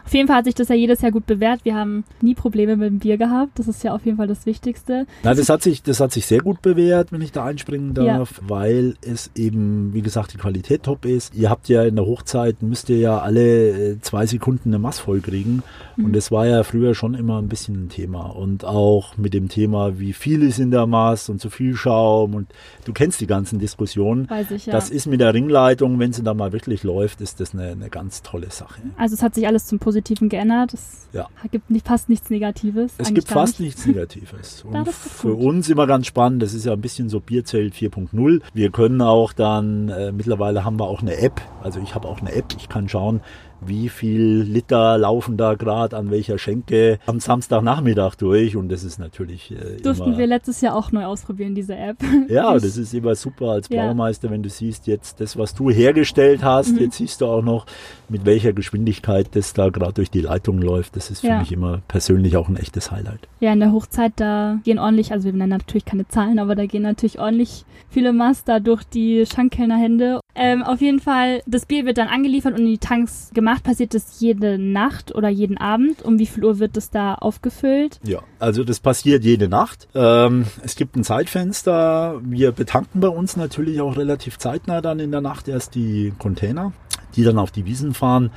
Auf 0.05 0.13
jeden 0.13 0.27
Fall 0.27 0.37
hat 0.37 0.45
sich 0.45 0.55
das 0.55 0.69
ja 0.69 0.75
jedes 0.75 1.01
Jahr 1.01 1.11
gut 1.11 1.25
bewährt. 1.25 1.65
Wir 1.65 1.75
haben 1.75 2.03
nie 2.21 2.35
Probleme 2.35 2.75
mit 2.75 2.89
dem 2.89 2.99
Bier 2.99 3.17
gehabt. 3.17 3.57
Das 3.57 3.67
ist 3.67 3.83
ja 3.83 3.93
auf 3.93 4.05
jeden 4.05 4.17
Fall 4.17 4.27
das 4.27 4.45
Wichtigste. 4.45 5.05
Na, 5.23 5.33
das 5.33 5.49
hat 5.49 5.63
sich, 5.63 5.83
das 5.83 5.99
hat 5.99 6.11
sich 6.11 6.25
sehr 6.25 6.41
gut 6.41 6.61
bewährt, 6.61 7.11
wenn 7.11 7.21
ich 7.21 7.31
da 7.31 7.45
einspringen 7.45 7.93
darf, 7.93 8.41
ja. 8.41 8.49
weil 8.49 8.95
es 9.01 9.31
eben, 9.35 9.93
wie 9.93 10.01
gesagt, 10.01 10.33
die 10.33 10.37
Qualität 10.37 10.83
top 10.83 11.05
ist. 11.05 11.33
Ihr 11.33 11.49
habt 11.49 11.69
ja 11.69 11.83
in 11.83 11.95
der 11.95 12.05
Hochzeit, 12.05 12.61
müsst 12.61 12.89
ihr 12.89 12.97
ja 12.97 13.19
alle 13.19 13.91
äh, 13.91 13.99
zwei 14.01 14.25
Sekunden 14.25 14.69
eine 14.69 14.79
Mass 14.79 14.99
voll 14.99 15.21
kriegen. 15.21 15.63
Mhm. 15.95 16.05
Und 16.05 16.15
das 16.15 16.31
war 16.31 16.45
ja 16.47 16.63
früher 16.63 16.95
schon 16.95 17.13
immer 17.13 17.41
ein 17.41 17.47
bisschen 17.47 17.85
ein 17.85 17.89
Thema. 17.89 18.25
Und 18.25 18.65
auch 18.65 19.17
mit 19.17 19.33
dem 19.33 19.49
Thema, 19.49 19.99
wie 19.99 20.13
viel 20.13 20.43
ist 20.43 20.59
in 20.59 20.71
der 20.71 20.85
Mass 20.85 21.29
und 21.29 21.39
zu 21.39 21.49
viel 21.49 21.75
Schaum. 21.75 22.35
Und 22.35 22.49
du 22.85 22.93
kennst 22.93 23.21
die 23.21 23.27
ganzen 23.27 23.59
Diskussionen. 23.59 24.29
Weiß 24.29 24.51
ich, 24.51 24.65
ja. 24.65 24.73
Das 24.73 24.89
ist 24.89 25.05
mit 25.05 25.21
der 25.21 25.33
Ringleitung, 25.33 25.99
wenn 25.99 26.13
sie 26.13 26.23
da 26.23 26.33
mal 26.33 26.51
wirklich 26.51 26.83
läuft, 26.83 27.21
ist 27.21 27.39
das 27.39 27.53
eine, 27.53 27.69
eine 27.69 27.89
ganz 27.89 28.21
tolle 28.21 28.51
Sache. 28.51 28.81
Also 28.97 29.15
es 29.15 29.23
hat 29.23 29.35
sich 29.35 29.47
alles 29.47 29.65
zum 29.65 29.79
Positiven 29.83 30.29
geändert. 30.29 30.73
Es 30.73 31.09
ja. 31.11 31.27
gibt 31.51 31.69
nicht, 31.69 31.87
fast 31.87 32.07
nichts 32.09 32.29
Negatives. 32.29 32.93
Es 32.97 33.13
gibt 33.13 33.27
fast 33.27 33.59
nicht. 33.59 33.75
nichts 33.75 33.85
Negatives. 33.85 34.63
Und 34.67 34.89
für 34.89 35.33
uns 35.33 35.69
immer 35.69 35.87
ganz 35.87 36.07
spannend, 36.07 36.41
das 36.41 36.53
ist 36.53 36.65
ja 36.65 36.73
ein 36.73 36.81
bisschen 36.81 37.09
so 37.09 37.19
Bierzelt 37.19 37.73
4.0. 37.73 38.41
Wir 38.53 38.71
können 38.71 39.01
auch 39.01 39.33
dann, 39.33 39.89
äh, 39.89 40.11
mittlerweile 40.11 40.63
haben 40.63 40.79
wir 40.79 40.85
auch 40.85 41.01
eine 41.01 41.17
App, 41.17 41.41
also 41.61 41.81
ich 41.81 41.95
habe 41.95 42.07
auch 42.07 42.21
eine 42.21 42.33
App, 42.33 42.55
ich 42.57 42.69
kann 42.69 42.87
schauen, 42.87 43.21
wie 43.67 43.89
viel 43.89 44.41
Liter 44.41 44.97
laufen 44.97 45.37
da 45.37 45.55
gerade 45.55 45.95
an 45.97 46.11
welcher 46.11 46.37
Schenke 46.37 46.99
am 47.05 47.19
Samstagnachmittag 47.19 48.15
durch? 48.15 48.55
Und 48.55 48.69
das 48.69 48.83
ist 48.83 48.99
natürlich 48.99 49.51
äh, 49.51 49.81
durften 49.81 50.17
wir 50.17 50.27
letztes 50.27 50.61
Jahr 50.61 50.75
auch 50.75 50.91
neu 50.91 51.05
ausprobieren 51.05 51.55
diese 51.55 51.75
App. 51.75 51.97
Ja 52.29 52.53
das 52.53 52.77
ist 52.77 52.93
immer 52.93 53.15
super 53.15 53.51
als 53.51 53.69
Braumeister 53.69 54.27
ja. 54.27 54.33
wenn 54.33 54.43
du 54.43 54.49
siehst 54.49 54.87
jetzt 54.87 55.19
das 55.19 55.37
was 55.37 55.53
du 55.53 55.69
hergestellt 55.69 56.43
hast. 56.43 56.73
Mhm. 56.73 56.79
jetzt 56.79 56.97
siehst 56.97 57.21
du 57.21 57.27
auch 57.27 57.41
noch 57.41 57.65
mit 58.09 58.25
welcher 58.25 58.53
Geschwindigkeit 58.53 59.27
das 59.33 59.53
da 59.53 59.69
gerade 59.69 59.93
durch 59.93 60.11
die 60.11 60.21
Leitung 60.21 60.61
läuft. 60.61 60.95
Das 60.95 61.09
ist 61.09 61.21
für 61.21 61.27
ja. 61.27 61.39
mich 61.39 61.51
immer 61.51 61.81
persönlich 61.87 62.37
auch 62.37 62.49
ein 62.49 62.57
echtes 62.57 62.91
Highlight. 62.91 63.27
Ja 63.39 63.53
in 63.53 63.59
der 63.59 63.71
Hochzeit 63.71 64.13
da 64.17 64.59
gehen 64.63 64.79
ordentlich 64.79 65.11
also 65.11 65.25
wir 65.25 65.33
nennen 65.33 65.49
natürlich 65.49 65.85
keine 65.85 66.07
Zahlen 66.07 66.39
aber 66.39 66.55
da 66.55 66.65
gehen 66.65 66.83
natürlich 66.83 67.19
ordentlich 67.19 67.65
viele 67.89 68.13
Master 68.13 68.59
durch 68.59 68.83
die 68.83 69.25
Schankkellnerhände 69.25 70.19
ähm, 70.35 70.63
auf 70.63 70.81
jeden 70.81 70.99
Fall 70.99 71.41
das 71.45 71.65
Bier 71.65 71.85
wird 71.85 71.97
dann 71.97 72.07
angeliefert 72.07 72.53
und 72.53 72.61
in 72.61 72.71
die 72.71 72.77
Tanks 72.79 73.31
gemacht 73.33 73.52
gemacht? 73.53 73.63
Passiert 73.63 73.93
das 73.93 74.19
jede 74.19 74.57
Nacht 74.57 75.13
oder 75.13 75.29
jeden 75.29 75.57
Abend? 75.57 76.01
Um 76.01 76.19
wie 76.19 76.25
viel 76.25 76.43
Uhr 76.43 76.59
wird 76.59 76.77
das 76.77 76.89
da 76.89 77.15
aufgefüllt? 77.15 77.99
Ja, 78.03 78.19
also 78.39 78.63
das 78.63 78.79
passiert 78.79 79.23
jede 79.23 79.47
Nacht. 79.47 79.87
Ähm, 79.93 80.45
es 80.63 80.75
gibt 80.75 80.95
ein 80.95 81.03
Zeitfenster. 81.03 82.19
Wir 82.23 82.51
betanken 82.51 83.01
bei 83.01 83.07
uns 83.07 83.35
natürlich 83.35 83.81
auch 83.81 83.97
relativ 83.97 84.37
zeitnah 84.37 84.81
dann 84.81 84.99
in 84.99 85.11
der 85.11 85.21
Nacht 85.21 85.47
erst 85.47 85.75
die 85.75 86.13
Container, 86.17 86.73
die 87.15 87.23
dann 87.23 87.37
auf 87.37 87.51
die 87.51 87.65
Wiesen 87.65 87.93
fahren. 87.93 88.31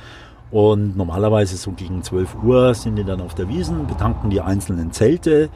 Und 0.49 0.95
normalerweise 0.95 1.57
so 1.57 1.71
gegen 1.71 2.03
12 2.03 2.35
Uhr 2.43 2.73
sind 2.73 2.95
die 2.95 3.03
dann 3.03 3.19
auf 3.19 3.35
der 3.35 3.49
Wiesen, 3.49 3.85
betanken 3.87 4.29
die 4.29 4.39
einzelnen 4.39 4.93
Zelte 4.93 5.49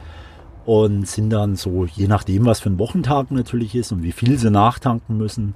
und 0.65 1.07
sind 1.07 1.29
dann 1.29 1.55
so, 1.55 1.85
je 1.85 2.07
nachdem, 2.07 2.45
was 2.45 2.59
für 2.59 2.69
ein 2.69 2.77
Wochentag 2.77 3.31
natürlich 3.31 3.73
ist 3.73 3.93
und 3.93 4.03
wie 4.03 4.11
viel 4.11 4.37
sie 4.37 4.51
nachtanken 4.51 5.17
müssen, 5.17 5.55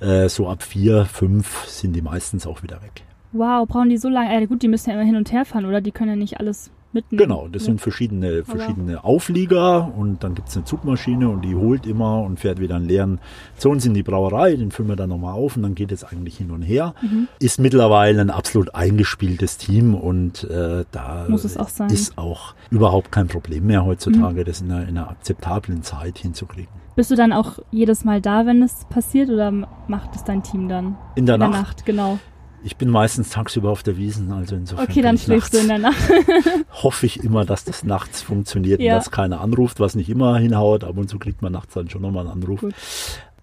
äh, 0.00 0.28
so 0.28 0.48
ab 0.48 0.62
vier, 0.62 1.04
fünf 1.04 1.64
sind 1.66 1.94
die 1.94 2.02
meistens 2.02 2.46
auch 2.46 2.62
wieder 2.62 2.80
weg. 2.80 3.02
Wow, 3.36 3.66
brauchen 3.68 3.88
die 3.88 3.98
so 3.98 4.08
lange? 4.08 4.34
Äh, 4.34 4.46
gut, 4.46 4.62
die 4.62 4.68
müssen 4.68 4.90
ja 4.90 4.96
immer 4.96 5.04
hin 5.04 5.16
und 5.16 5.32
her 5.32 5.44
fahren, 5.44 5.66
oder? 5.66 5.80
Die 5.80 5.92
können 5.92 6.10
ja 6.10 6.16
nicht 6.16 6.40
alles 6.40 6.70
mitnehmen. 6.96 7.18
Genau, 7.18 7.48
das 7.48 7.64
sind 7.64 7.80
verschiedene, 7.80 8.44
verschiedene 8.44 9.04
Auflieger 9.04 9.92
und 9.96 10.24
dann 10.24 10.34
gibt 10.34 10.48
es 10.48 10.56
eine 10.56 10.64
Zugmaschine 10.64 11.28
und 11.28 11.42
die 11.42 11.54
holt 11.54 11.86
immer 11.86 12.22
und 12.22 12.40
fährt 12.40 12.58
wieder 12.60 12.76
einen 12.76 12.86
leeren 12.86 13.20
zu 13.56 13.70
uns 13.70 13.86
in 13.86 13.94
die 13.94 14.02
Brauerei, 14.02 14.56
den 14.56 14.72
füllen 14.72 14.88
wir 14.88 14.96
dann 14.96 15.10
nochmal 15.10 15.34
auf 15.34 15.56
und 15.56 15.62
dann 15.62 15.74
geht 15.74 15.92
es 15.92 16.02
eigentlich 16.02 16.38
hin 16.38 16.50
und 16.50 16.62
her. 16.62 16.94
Mhm. 17.02 17.28
Ist 17.38 17.60
mittlerweile 17.60 18.20
ein 18.20 18.30
absolut 18.30 18.74
eingespieltes 18.74 19.58
Team 19.58 19.94
und 19.94 20.44
äh, 20.44 20.84
da 20.90 21.26
Muss 21.28 21.44
es 21.44 21.56
auch 21.56 21.68
sein. 21.68 21.90
ist 21.90 22.18
auch 22.18 22.54
überhaupt 22.70 23.12
kein 23.12 23.28
Problem 23.28 23.66
mehr 23.66 23.84
heutzutage, 23.84 24.40
mhm. 24.40 24.44
das 24.44 24.60
in 24.60 24.72
einer, 24.72 24.88
in 24.88 24.98
einer 24.98 25.10
akzeptablen 25.10 25.82
Zeit 25.82 26.18
hinzukriegen. 26.18 26.70
Bist 26.96 27.10
du 27.10 27.14
dann 27.14 27.34
auch 27.34 27.58
jedes 27.70 28.04
Mal 28.04 28.22
da, 28.22 28.46
wenn 28.46 28.62
es 28.62 28.86
passiert 28.88 29.28
oder 29.28 29.50
macht 29.50 30.16
es 30.16 30.24
dein 30.24 30.42
Team 30.42 30.68
dann? 30.68 30.96
In 31.14 31.26
der, 31.26 31.34
in 31.34 31.40
der 31.40 31.48
Nacht. 31.48 31.52
Nacht, 31.52 31.86
genau. 31.86 32.18
Ich 32.66 32.76
bin 32.76 32.90
meistens 32.90 33.30
tagsüber 33.30 33.70
auf 33.70 33.84
der 33.84 33.96
Wiesen, 33.96 34.32
also 34.32 34.56
insofern. 34.56 34.88
Okay, 34.88 35.00
dann 35.00 35.16
schläfst 35.16 35.54
du 35.54 35.58
in 35.58 35.68
der 35.68 35.78
Nacht. 35.78 36.10
hoffe 36.82 37.06
ich 37.06 37.22
immer, 37.22 37.44
dass 37.44 37.62
das 37.62 37.84
nachts 37.84 38.22
funktioniert 38.22 38.80
ja. 38.80 38.94
und 38.94 38.98
dass 38.98 39.12
keiner 39.12 39.40
anruft, 39.40 39.78
was 39.78 39.94
nicht 39.94 40.08
immer 40.10 40.36
hinhaut. 40.36 40.82
Ab 40.82 40.98
und 40.98 41.08
zu 41.08 41.20
kriegt 41.20 41.42
man 41.42 41.52
nachts 41.52 41.74
dann 41.74 41.88
schon 41.88 42.02
nochmal 42.02 42.26
einen 42.26 42.42
Anruf. 42.42 42.62
Gut. 42.62 42.74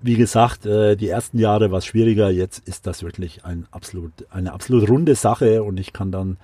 Wie 0.01 0.15
gesagt, 0.15 0.65
äh, 0.65 0.97
die 0.97 1.07
ersten 1.07 1.39
Jahre 1.39 1.71
war 1.71 1.77
es 1.77 1.85
schwieriger. 1.85 2.31
Jetzt 2.31 2.67
ist 2.67 2.85
das 2.85 3.01
wirklich 3.01 3.45
ein 3.45 3.65
absolut, 3.71 4.11
eine 4.29 4.51
absolut 4.51 4.89
runde 4.89 5.15
Sache 5.15 5.63
und 5.63 5.79
ich 5.79 5.93
kann 5.93 6.11
dann 6.11 6.35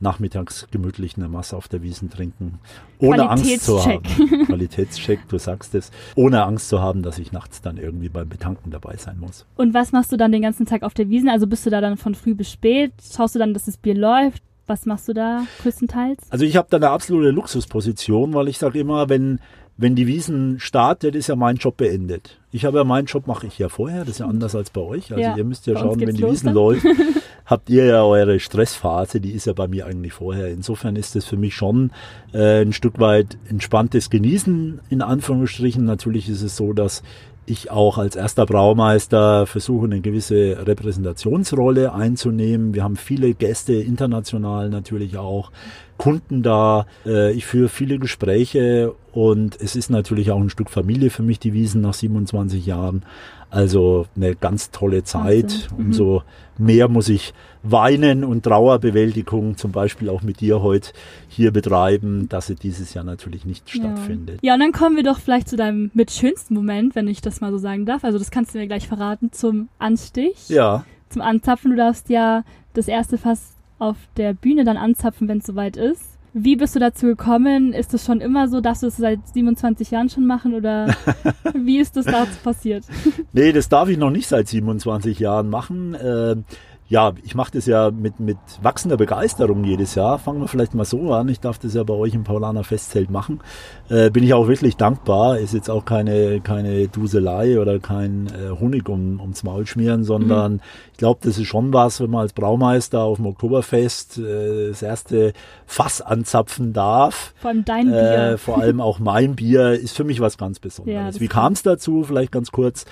nachmittags 0.00 0.66
gemütlich 0.70 1.16
eine 1.16 1.28
Masse 1.28 1.56
auf 1.56 1.68
der 1.68 1.82
Wiesen 1.82 2.10
trinken, 2.10 2.58
ohne 2.98 3.28
Angst 3.28 3.64
zu 3.64 3.84
haben. 3.84 4.02
Qualitätscheck, 4.46 5.28
du 5.28 5.38
sagst 5.38 5.74
es, 5.74 5.90
ohne 6.14 6.44
Angst 6.44 6.68
zu 6.68 6.80
haben, 6.80 7.02
dass 7.02 7.18
ich 7.18 7.32
nachts 7.32 7.62
dann 7.62 7.76
irgendwie 7.76 8.08
beim 8.08 8.28
Betanken 8.28 8.70
dabei 8.70 8.96
sein 8.96 9.18
muss. 9.18 9.46
Und 9.56 9.74
was 9.74 9.92
machst 9.92 10.12
du 10.12 10.16
dann 10.16 10.32
den 10.32 10.42
ganzen 10.42 10.66
Tag 10.66 10.82
auf 10.82 10.94
der 10.94 11.08
Wiesen? 11.08 11.28
Also 11.28 11.46
bist 11.46 11.64
du 11.66 11.70
da 11.70 11.80
dann 11.80 11.96
von 11.96 12.14
früh 12.14 12.34
bis 12.34 12.50
spät? 12.50 12.92
Schaust 13.14 13.34
du 13.34 13.38
dann, 13.38 13.54
dass 13.54 13.64
das 13.64 13.76
Bier 13.76 13.94
läuft? 13.94 14.42
Was 14.66 14.86
machst 14.86 15.08
du 15.08 15.12
da 15.12 15.44
größtenteils? 15.62 16.20
Also 16.30 16.46
ich 16.46 16.56
habe 16.56 16.68
da 16.70 16.78
eine 16.78 16.88
absolute 16.88 17.30
Luxusposition, 17.30 18.32
weil 18.32 18.48
ich 18.48 18.56
sage 18.56 18.78
immer, 18.78 19.10
wenn 19.10 19.40
wenn 19.76 19.96
die 19.96 20.06
Wiesen 20.06 20.60
startet, 20.60 21.14
ist 21.16 21.26
ja 21.26 21.36
mein 21.36 21.56
Job 21.56 21.76
beendet. 21.76 22.38
Ich 22.52 22.64
habe 22.64 22.78
ja 22.78 22.84
meinen 22.84 23.06
Job 23.06 23.26
mache 23.26 23.48
ich 23.48 23.58
ja 23.58 23.68
vorher, 23.68 24.00
das 24.00 24.10
ist 24.10 24.18
ja 24.20 24.26
anders 24.26 24.54
als 24.54 24.70
bei 24.70 24.80
euch. 24.80 25.10
Also 25.10 25.20
ja, 25.20 25.36
ihr 25.36 25.44
müsst 25.44 25.66
ja 25.66 25.76
schauen, 25.76 26.00
wenn 26.00 26.14
die 26.14 26.22
Wiesen 26.22 26.46
dann. 26.46 26.54
läuft, 26.54 26.86
habt 27.46 27.68
ihr 27.68 27.84
ja 27.84 28.04
eure 28.04 28.38
Stressphase, 28.38 29.20
die 29.20 29.32
ist 29.32 29.46
ja 29.46 29.52
bei 29.52 29.66
mir 29.66 29.86
eigentlich 29.86 30.12
vorher. 30.12 30.48
Insofern 30.48 30.94
ist 30.94 31.16
das 31.16 31.24
für 31.24 31.36
mich 31.36 31.56
schon 31.56 31.90
äh, 32.32 32.62
ein 32.62 32.72
Stück 32.72 33.00
weit 33.00 33.36
entspanntes 33.48 34.10
Genießen 34.10 34.80
in 34.90 35.02
Anführungsstrichen. 35.02 35.84
Natürlich 35.84 36.28
ist 36.28 36.42
es 36.42 36.56
so, 36.56 36.72
dass 36.72 37.02
ich 37.46 37.70
auch 37.70 37.98
als 37.98 38.16
erster 38.16 38.46
Braumeister 38.46 39.46
versuche, 39.46 39.86
eine 39.86 40.00
gewisse 40.00 40.66
Repräsentationsrolle 40.66 41.92
einzunehmen. 41.92 42.74
Wir 42.74 42.84
haben 42.84 42.96
viele 42.96 43.34
Gäste, 43.34 43.74
international 43.74 44.70
natürlich 44.70 45.16
auch, 45.16 45.50
Kunden 45.96 46.42
da. 46.42 46.86
Äh, 47.06 47.32
ich 47.32 47.46
führe 47.46 47.68
viele 47.68 47.98
Gespräche 47.98 48.94
und 49.12 49.60
es 49.60 49.76
ist 49.76 49.90
natürlich 49.90 50.30
auch 50.30 50.40
ein 50.40 50.50
Stück 50.50 50.70
Familie 50.70 51.10
für 51.10 51.22
mich, 51.22 51.38
die 51.38 51.52
Wiesen 51.52 51.80
nach 51.80 51.94
27 51.94 52.66
Jahren. 52.66 53.04
Also 53.54 54.06
eine 54.16 54.34
ganz 54.34 54.72
tolle 54.72 55.04
Zeit. 55.04 55.68
Mhm. 55.70 55.86
Umso 55.86 56.22
mehr 56.58 56.88
muss 56.88 57.08
ich 57.08 57.32
Weinen 57.62 58.24
und 58.24 58.42
Trauerbewältigung 58.42 59.56
zum 59.56 59.70
Beispiel 59.70 60.08
auch 60.08 60.22
mit 60.22 60.40
dir 60.40 60.60
heute 60.60 60.90
hier 61.28 61.52
betreiben, 61.52 62.28
dass 62.28 62.48
sie 62.48 62.56
dieses 62.56 62.94
Jahr 62.94 63.04
natürlich 63.04 63.44
nicht 63.44 63.72
ja. 63.72 63.82
stattfindet. 63.82 64.40
Ja, 64.42 64.54
und 64.54 64.60
dann 64.60 64.72
kommen 64.72 64.96
wir 64.96 65.04
doch 65.04 65.20
vielleicht 65.20 65.48
zu 65.48 65.56
deinem 65.56 65.92
mit 65.94 66.10
schönsten 66.10 66.52
Moment, 66.52 66.96
wenn 66.96 67.06
ich 67.06 67.20
das 67.20 67.40
mal 67.40 67.52
so 67.52 67.58
sagen 67.58 67.86
darf. 67.86 68.02
Also 68.02 68.18
das 68.18 68.32
kannst 68.32 68.54
du 68.54 68.58
mir 68.58 68.66
gleich 68.66 68.88
verraten 68.88 69.30
zum 69.30 69.68
Anstich. 69.78 70.48
Ja. 70.48 70.84
Zum 71.08 71.22
Anzapfen. 71.22 71.70
Du 71.70 71.76
darfst 71.76 72.08
ja 72.08 72.42
das 72.72 72.88
erste 72.88 73.18
Fass 73.18 73.54
auf 73.78 73.96
der 74.16 74.34
Bühne 74.34 74.64
dann 74.64 74.76
anzapfen, 74.76 75.28
wenn 75.28 75.38
es 75.38 75.46
soweit 75.46 75.76
ist. 75.76 76.13
Wie 76.36 76.56
bist 76.56 76.74
du 76.74 76.80
dazu 76.80 77.06
gekommen? 77.06 77.72
Ist 77.72 77.94
es 77.94 78.04
schon 78.04 78.20
immer 78.20 78.48
so, 78.48 78.60
dass 78.60 78.80
du 78.80 78.88
es 78.88 78.96
seit 78.96 79.20
27 79.28 79.92
Jahren 79.92 80.08
schon 80.08 80.26
machen 80.26 80.52
oder 80.52 80.88
wie 81.54 81.78
ist 81.78 81.96
das 81.96 82.06
dazu 82.06 82.36
passiert? 82.42 82.84
nee, 83.32 83.52
das 83.52 83.68
darf 83.68 83.88
ich 83.88 83.96
noch 83.96 84.10
nicht 84.10 84.26
seit 84.26 84.48
27 84.48 85.20
Jahren 85.20 85.48
machen. 85.48 85.94
Äh, 85.94 86.34
ja, 86.86 87.12
ich 87.24 87.34
mache 87.34 87.52
das 87.52 87.64
ja 87.64 87.90
mit, 87.90 88.20
mit 88.20 88.36
wachsender 88.60 88.98
Begeisterung 88.98 89.64
jedes 89.64 89.94
Jahr. 89.94 90.18
Fangen 90.18 90.40
wir 90.40 90.48
vielleicht 90.48 90.74
mal 90.74 90.84
so 90.84 91.14
an. 91.14 91.28
Ich 91.30 91.40
darf 91.40 91.58
das 91.58 91.72
ja 91.72 91.82
bei 91.82 91.94
euch 91.94 92.12
im 92.12 92.24
Paulaner 92.24 92.62
Festzelt 92.62 93.10
machen. 93.10 93.40
Äh, 93.88 94.10
bin 94.10 94.22
ich 94.22 94.34
auch 94.34 94.48
wirklich 94.48 94.76
dankbar. 94.76 95.38
Ist 95.38 95.54
jetzt 95.54 95.70
auch 95.70 95.86
keine, 95.86 96.42
keine 96.42 96.88
Duselei 96.88 97.58
oder 97.58 97.78
kein 97.78 98.26
äh, 98.26 98.50
Honig 98.60 98.86
um, 98.90 99.18
ums 99.18 99.44
Maul 99.44 99.66
schmieren, 99.66 100.04
sondern 100.04 100.54
mhm. 100.54 100.60
ich 100.92 100.98
glaube, 100.98 101.20
das 101.22 101.38
ist 101.38 101.46
schon 101.46 101.72
was, 101.72 102.00
wenn 102.00 102.10
man 102.10 102.20
als 102.20 102.34
Braumeister 102.34 103.00
auf 103.00 103.16
dem 103.16 103.26
Oktoberfest 103.26 104.18
äh, 104.18 104.68
das 104.68 104.82
erste 104.82 105.32
Fass 105.64 106.02
anzapfen 106.02 106.74
darf. 106.74 107.32
Vor 107.38 107.50
allem 107.50 107.64
dein 107.64 107.86
Bier. 107.86 108.32
Äh, 108.32 108.36
vor 108.36 108.60
allem 108.60 108.82
auch 108.82 108.98
mein 108.98 109.36
Bier 109.36 109.72
ist 109.72 109.96
für 109.96 110.04
mich 110.04 110.20
was 110.20 110.36
ganz 110.36 110.58
Besonderes. 110.58 111.14
Ja, 111.14 111.20
Wie 111.20 111.28
kam 111.28 111.54
es 111.54 111.62
dazu? 111.62 112.04
Vielleicht 112.04 112.30
ganz 112.30 112.52
kurz. 112.52 112.84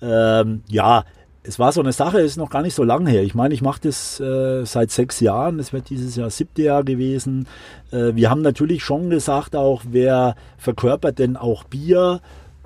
Ähm, 0.00 0.62
ja, 0.68 1.04
es 1.46 1.58
war 1.58 1.72
so 1.72 1.80
eine 1.80 1.92
Sache, 1.92 2.20
ist 2.20 2.36
noch 2.36 2.50
gar 2.50 2.62
nicht 2.62 2.74
so 2.74 2.82
lange 2.82 3.10
her. 3.10 3.22
Ich 3.22 3.34
meine, 3.34 3.54
ich 3.54 3.62
mache 3.62 3.80
das 3.82 4.20
äh, 4.20 4.64
seit 4.64 4.90
sechs 4.90 5.20
Jahren. 5.20 5.58
Es 5.58 5.72
wird 5.72 5.90
dieses 5.90 6.16
Jahr 6.16 6.30
siebte 6.30 6.62
Jahr 6.62 6.84
gewesen. 6.84 7.46
Äh, 7.92 8.14
wir 8.14 8.30
haben 8.30 8.42
natürlich 8.42 8.82
schon 8.84 9.10
gesagt, 9.10 9.54
auch 9.54 9.82
wer 9.88 10.34
verkörpert 10.58 11.18
denn 11.18 11.36
auch 11.36 11.64
Bier 11.64 12.20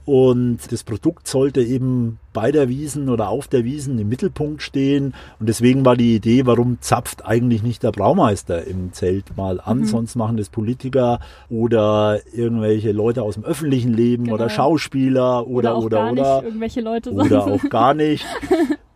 und 0.05 0.59
das 0.71 0.85
Produkt 0.85 1.29
sollte 1.29 1.63
eben 1.63 2.19
bei 2.33 2.53
der 2.53 2.69
Wiesen 2.69 3.09
oder 3.09 3.29
auf 3.29 3.49
der 3.49 3.65
Wiesen 3.65 3.99
im 3.99 4.09
Mittelpunkt 4.09 4.63
stehen. 4.63 5.15
Und 5.39 5.49
deswegen 5.49 5.85
war 5.85 5.97
die 5.97 6.15
Idee, 6.15 6.47
warum 6.47 6.79
zapft 6.81 7.27
eigentlich 7.27 7.63
nicht 7.63 7.83
der 7.83 7.93
Braumeister 7.93 8.67
im 8.67 8.93
Zelt 8.93 9.37
mal 9.37 9.61
an? 9.61 9.81
Mhm. 9.81 9.85
Sonst 9.85 10.17
machen 10.17 10.37
das 10.37 10.49
Politiker 10.49 11.21
oder 11.49 12.21
irgendwelche 12.33 12.93
Leute 12.93 13.23
aus 13.23 13.35
dem 13.35 13.45
öffentlichen 13.45 13.93
Leben 13.93 14.25
genau. 14.25 14.37
oder 14.37 14.49
Schauspieler 14.49 15.47
oder 15.47 15.77
oder 15.77 16.11
oder. 16.11 16.13
oder, 16.13 16.43
irgendwelche 16.45 16.81
Leute 16.81 17.13
oder 17.13 17.47
auch 17.47 17.69
gar 17.69 17.95
nicht. 17.95 18.25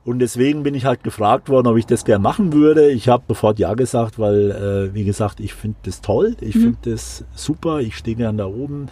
Und 0.04 0.18
deswegen 0.18 0.62
bin 0.62 0.74
ich 0.74 0.84
halt 0.84 1.02
gefragt 1.02 1.48
worden, 1.48 1.66
ob 1.66 1.78
ich 1.78 1.86
das 1.86 2.04
gern 2.04 2.20
machen 2.20 2.52
würde. 2.52 2.90
Ich 2.90 3.08
habe 3.08 3.24
sofort 3.26 3.58
Ja 3.58 3.72
gesagt, 3.72 4.18
weil, 4.18 4.50
äh, 4.50 4.94
wie 4.94 5.04
gesagt, 5.04 5.40
ich 5.40 5.54
finde 5.54 5.78
das 5.84 6.02
toll. 6.02 6.36
Ich 6.40 6.54
mhm. 6.56 6.60
finde 6.60 6.90
das 6.90 7.24
super. 7.34 7.80
Ich 7.80 7.96
stehe 7.96 8.16
gern 8.16 8.36
da 8.36 8.46
oben. 8.46 8.88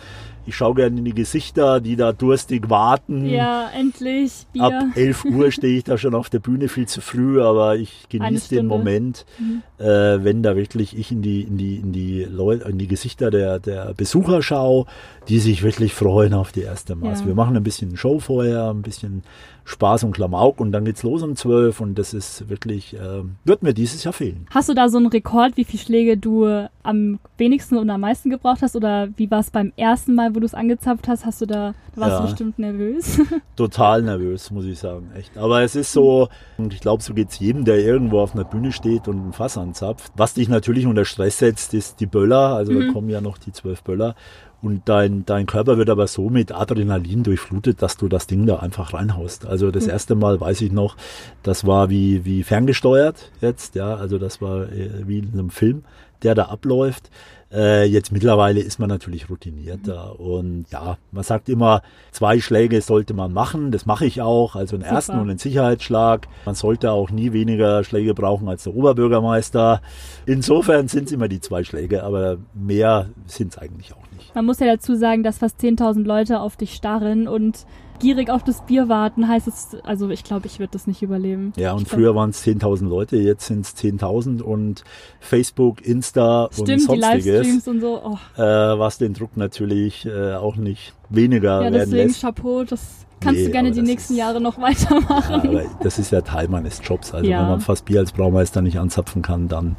Ich 0.47 0.57
schaue 0.57 0.75
gerne 0.75 0.99
in 0.99 1.05
die 1.05 1.15
Gesichter, 1.15 1.81
die 1.81 1.97
da 1.97 2.13
durstig 2.13 2.69
warten. 2.69 3.27
Ja, 3.27 3.71
endlich. 3.75 4.47
Bier. 4.53 4.65
Ab 4.65 4.85
11 4.97 5.25
Uhr 5.27 5.53
stehe 5.53 5.79
ich 5.79 5.85
da 5.85 5.97
schon 5.99 6.15
auf 6.15 6.31
der 6.31 6.41
Bühne 6.41 6.69
viel 6.69 6.87
zu 6.87 7.01
früh, 7.01 7.41
aber 7.41 7.77
ich 7.77 8.09
genieße 8.09 8.55
den 8.55 8.67
Moment, 8.67 9.25
mhm. 9.39 9.63
äh, 9.79 10.25
wenn 10.25 10.43
da 10.43 10.57
wirklich 10.57 10.99
ich 10.99 11.13
in 11.13 11.23
die, 11.23 11.43
in 11.43 11.59
die, 11.59 11.77
in 11.77 11.93
die 11.93 12.25
Leute, 12.25 12.69
in 12.69 12.79
die 12.79 12.89
Gesichter 12.89 13.31
der, 13.31 13.59
der 13.59 13.95
Besucher 13.95 14.43
schaue, 14.43 14.87
die 15.29 15.39
sich 15.39 15.63
wirklich 15.63 15.95
freuen 15.95 16.35
auf 16.35 16.53
die 16.53 16.63
erste 16.63 16.97
Maß. 16.97 17.21
Ja. 17.21 17.27
Wir 17.27 17.35
machen 17.35 17.57
ein 17.57 17.63
bisschen 17.63 17.97
Show 17.97 18.19
vorher, 18.19 18.71
ein 18.71 18.83
bisschen 18.83 19.23
Spaß 19.65 20.05
und 20.05 20.13
Klamauk 20.13 20.61
und 20.61 20.73
dann 20.73 20.85
geht's 20.85 21.03
los 21.03 21.23
um 21.23 21.37
12 21.37 21.81
und 21.81 21.99
das 21.99 22.15
ist 22.15 22.49
wirklich, 22.49 22.95
äh, 22.95 23.23
wird 23.45 23.63
mir 23.63 23.75
dieses 23.75 24.05
Jahr 24.05 24.13
fehlen. 24.13 24.47
Hast 24.51 24.69
du 24.69 24.75
da 24.75 24.89
so 24.89 24.99
einen 24.99 25.07
Rekord, 25.07 25.57
wie 25.57 25.65
viele 25.65 25.83
Schläge 25.83 26.17
du 26.17 26.69
am 26.83 27.19
wenigsten 27.39 27.77
und 27.77 27.89
am 27.91 28.01
meisten 28.01 28.31
gebraucht 28.31 28.63
hast 28.63 28.75
oder 28.75 29.09
wie 29.17 29.31
war 29.31 29.41
es 29.41 29.51
beim 29.51 29.73
ersten 29.77 30.15
Mal, 30.15 30.35
wo 30.35 30.41
du 30.41 30.47
es 30.47 30.55
angezapft 30.55 31.09
hast? 31.09 31.25
Hast 31.25 31.41
du 31.41 31.47
da, 31.47 31.75
da 31.95 32.01
warst 32.01 32.13
ja, 32.13 32.19
du 32.19 32.27
bestimmt 32.27 32.59
nervös? 32.59 33.21
Total 33.57 34.03
nervös, 34.03 34.51
muss 34.51 34.65
ich 34.65 34.79
sagen, 34.79 35.11
echt. 35.17 35.37
Aber 35.39 35.63
es 35.63 35.77
ist 35.77 35.93
so, 35.93 36.29
und 36.59 36.75
ich 36.75 36.81
glaube, 36.81 37.03
so 37.03 37.15
geht's 37.15 37.39
jedem, 37.39 37.65
der 37.65 37.79
irgendwo 37.79 38.21
auf 38.21 38.35
einer 38.35 38.45
Bühne 38.45 38.73
steht 38.73 39.09
und 39.09 39.29
ein 39.29 39.33
Fass 39.33 39.57
anzapft. 39.57 40.13
Was 40.17 40.35
dich 40.35 40.49
natürlich 40.49 40.87
unter 40.87 41.05
Stress 41.05 41.39
setzt, 41.39 41.75
ist 41.75 42.01
die 42.01 42.07
Böller, 42.07 42.55
also 42.55 42.73
mhm. 42.73 42.87
da 42.87 42.93
kommen 42.93 43.11
ja 43.11 43.21
noch 43.21 43.39
die 43.39 43.53
zwölf 43.53 43.83
Böller 43.83 44.15
und 44.63 44.83
dein, 44.89 45.27
dein 45.27 45.47
Körper 45.47 45.77
wird 45.77 45.91
aber 45.91 46.07
so 46.07 46.31
mit 46.31 46.53
Adrenalin 46.53 47.25
durchflutet, 47.25 47.83
dass 47.83 47.97
du 47.97 48.09
das 48.09 48.29
Ding 48.29 48.47
da 48.47 48.57
einfach 48.61 48.95
reinhaust. 48.95 49.45
Also 49.45 49.71
das 49.71 49.85
mhm. 49.85 49.91
erste 49.91 50.15
Mal 50.15 50.41
weiß 50.41 50.61
ich 50.61 50.71
noch, 50.71 50.97
das 51.43 51.67
war 51.67 51.91
wie, 51.91 52.25
wie 52.25 52.45
ferngesteuert 52.45 53.33
jetzt, 53.41 53.75
ja, 53.75 53.97
also 53.97 54.19
das 54.19 54.41
war 54.41 54.71
äh, 54.73 55.07
wie 55.07 55.19
in 55.19 55.33
einem 55.33 55.51
Film, 55.51 55.85
der 56.23 56.37
da 56.37 56.45
abläuft. 56.45 57.11
Äh, 57.53 57.85
jetzt 57.85 58.13
mittlerweile 58.13 58.61
ist 58.61 58.79
man 58.79 58.89
natürlich 58.89 59.29
routinierter 59.29 60.15
mhm. 60.19 60.27
und 60.27 60.65
ja, 60.71 60.97
man 61.11 61.23
sagt 61.23 61.49
immer, 61.49 61.83
zwei 62.11 62.41
Schläge 62.41 62.81
sollte 62.81 63.13
man 63.13 63.33
machen. 63.33 63.73
Das 63.73 63.85
mache 63.85 64.07
ich 64.07 64.23
auch, 64.23 64.57
also 64.57 64.77
einen 64.77 64.85
Super. 64.85 64.95
ersten 64.95 65.19
und 65.19 65.29
einen 65.29 65.39
Sicherheitsschlag. 65.39 66.29
Man 66.47 66.55
sollte 66.55 66.93
auch 66.93 67.11
nie 67.11 67.33
weniger 67.33 67.85
Schläge 67.85 68.15
brauchen 68.15 68.49
als 68.49 68.65
der 68.65 68.75
Oberbürgermeister. 68.75 69.83
Insofern 70.25 70.89
sind 70.89 71.07
es 71.07 71.13
immer 71.13 71.29
die 71.29 71.41
zwei 71.41 71.63
Schläge, 71.65 72.05
aber 72.05 72.39
mehr 72.55 73.11
sind 73.27 73.53
es 73.53 73.59
eigentlich 73.59 73.93
auch 73.93 74.11
nicht. 74.17 74.35
Man 74.35 74.47
muss 74.47 74.61
ja 74.61 74.67
dazu 74.67 74.95
sagen, 74.95 75.23
dass 75.23 75.39
fast 75.39 75.61
10.000 75.61 76.05
Leute 76.05 76.41
auf 76.41 76.57
dich 76.57 76.73
starren 76.75 77.29
und 77.29 77.67
gierig 78.03 78.29
auf 78.29 78.43
das 78.43 78.61
Bier 78.67 78.89
warten, 78.89 79.29
heißt 79.29 79.49
es, 79.49 79.77
also 79.85 80.11
ich 80.11 80.25
glaube, 80.25 80.47
ich 80.47 80.59
würde 80.59 80.73
das 80.73 80.87
nicht 80.87 81.03
überleben. 81.03 81.53
Ja, 81.57 81.73
und 81.73 81.83
ich 81.83 81.89
früher 81.89 82.15
waren 82.15 82.31
es 82.31 82.45
10.000 82.45 82.89
Leute, 82.89 83.17
jetzt 83.17 83.47
sind 83.47 83.65
es 83.65 83.75
10.000 83.77 84.43
und 84.43 84.85
Facebook, 85.21 85.81
Insta 85.81 86.49
Stimmt, 86.53 86.69
und 86.69 86.81
sonstiges. 86.81 87.25
Die 87.25 87.31
Livestreams 87.31 87.69
und 87.69 87.81
so. 87.81 88.03
Oh. 88.05 88.41
Äh, 88.43 88.79
was 88.79 88.99
den 88.99 89.15
Druck 89.15 89.37
natürlich 89.37 90.05
äh, 90.05 90.35
auch 90.35 90.57
nicht 90.57 90.93
weniger 91.09 91.63
ja, 91.63 91.73
werden 91.73 91.75
deswegen 91.75 92.09
lässt. 92.09 92.21
Chapeau, 92.21 92.65
das 92.65 92.81
kannst 93.21 93.41
nee, 93.41 93.47
du 93.47 93.53
gerne 93.53 93.71
die 93.71 93.83
nächsten 93.83 94.15
ist, 94.15 94.19
Jahre 94.19 94.41
noch 94.41 94.59
weitermachen. 94.61 95.41
Ja, 95.45 95.61
aber 95.61 95.65
das 95.83 95.99
ist 95.99 96.11
ja 96.11 96.21
Teil 96.21 96.49
meines 96.49 96.81
Jobs. 96.83 97.15
Also 97.15 97.31
ja. 97.31 97.41
wenn 97.41 97.49
man 97.49 97.61
fast 97.61 97.85
Bier 97.85 98.01
als 98.01 98.13
Braumeister 98.13 98.61
nicht 98.63 98.79
anzapfen 98.81 99.23
kann, 99.23 99.47
dann 99.47 99.77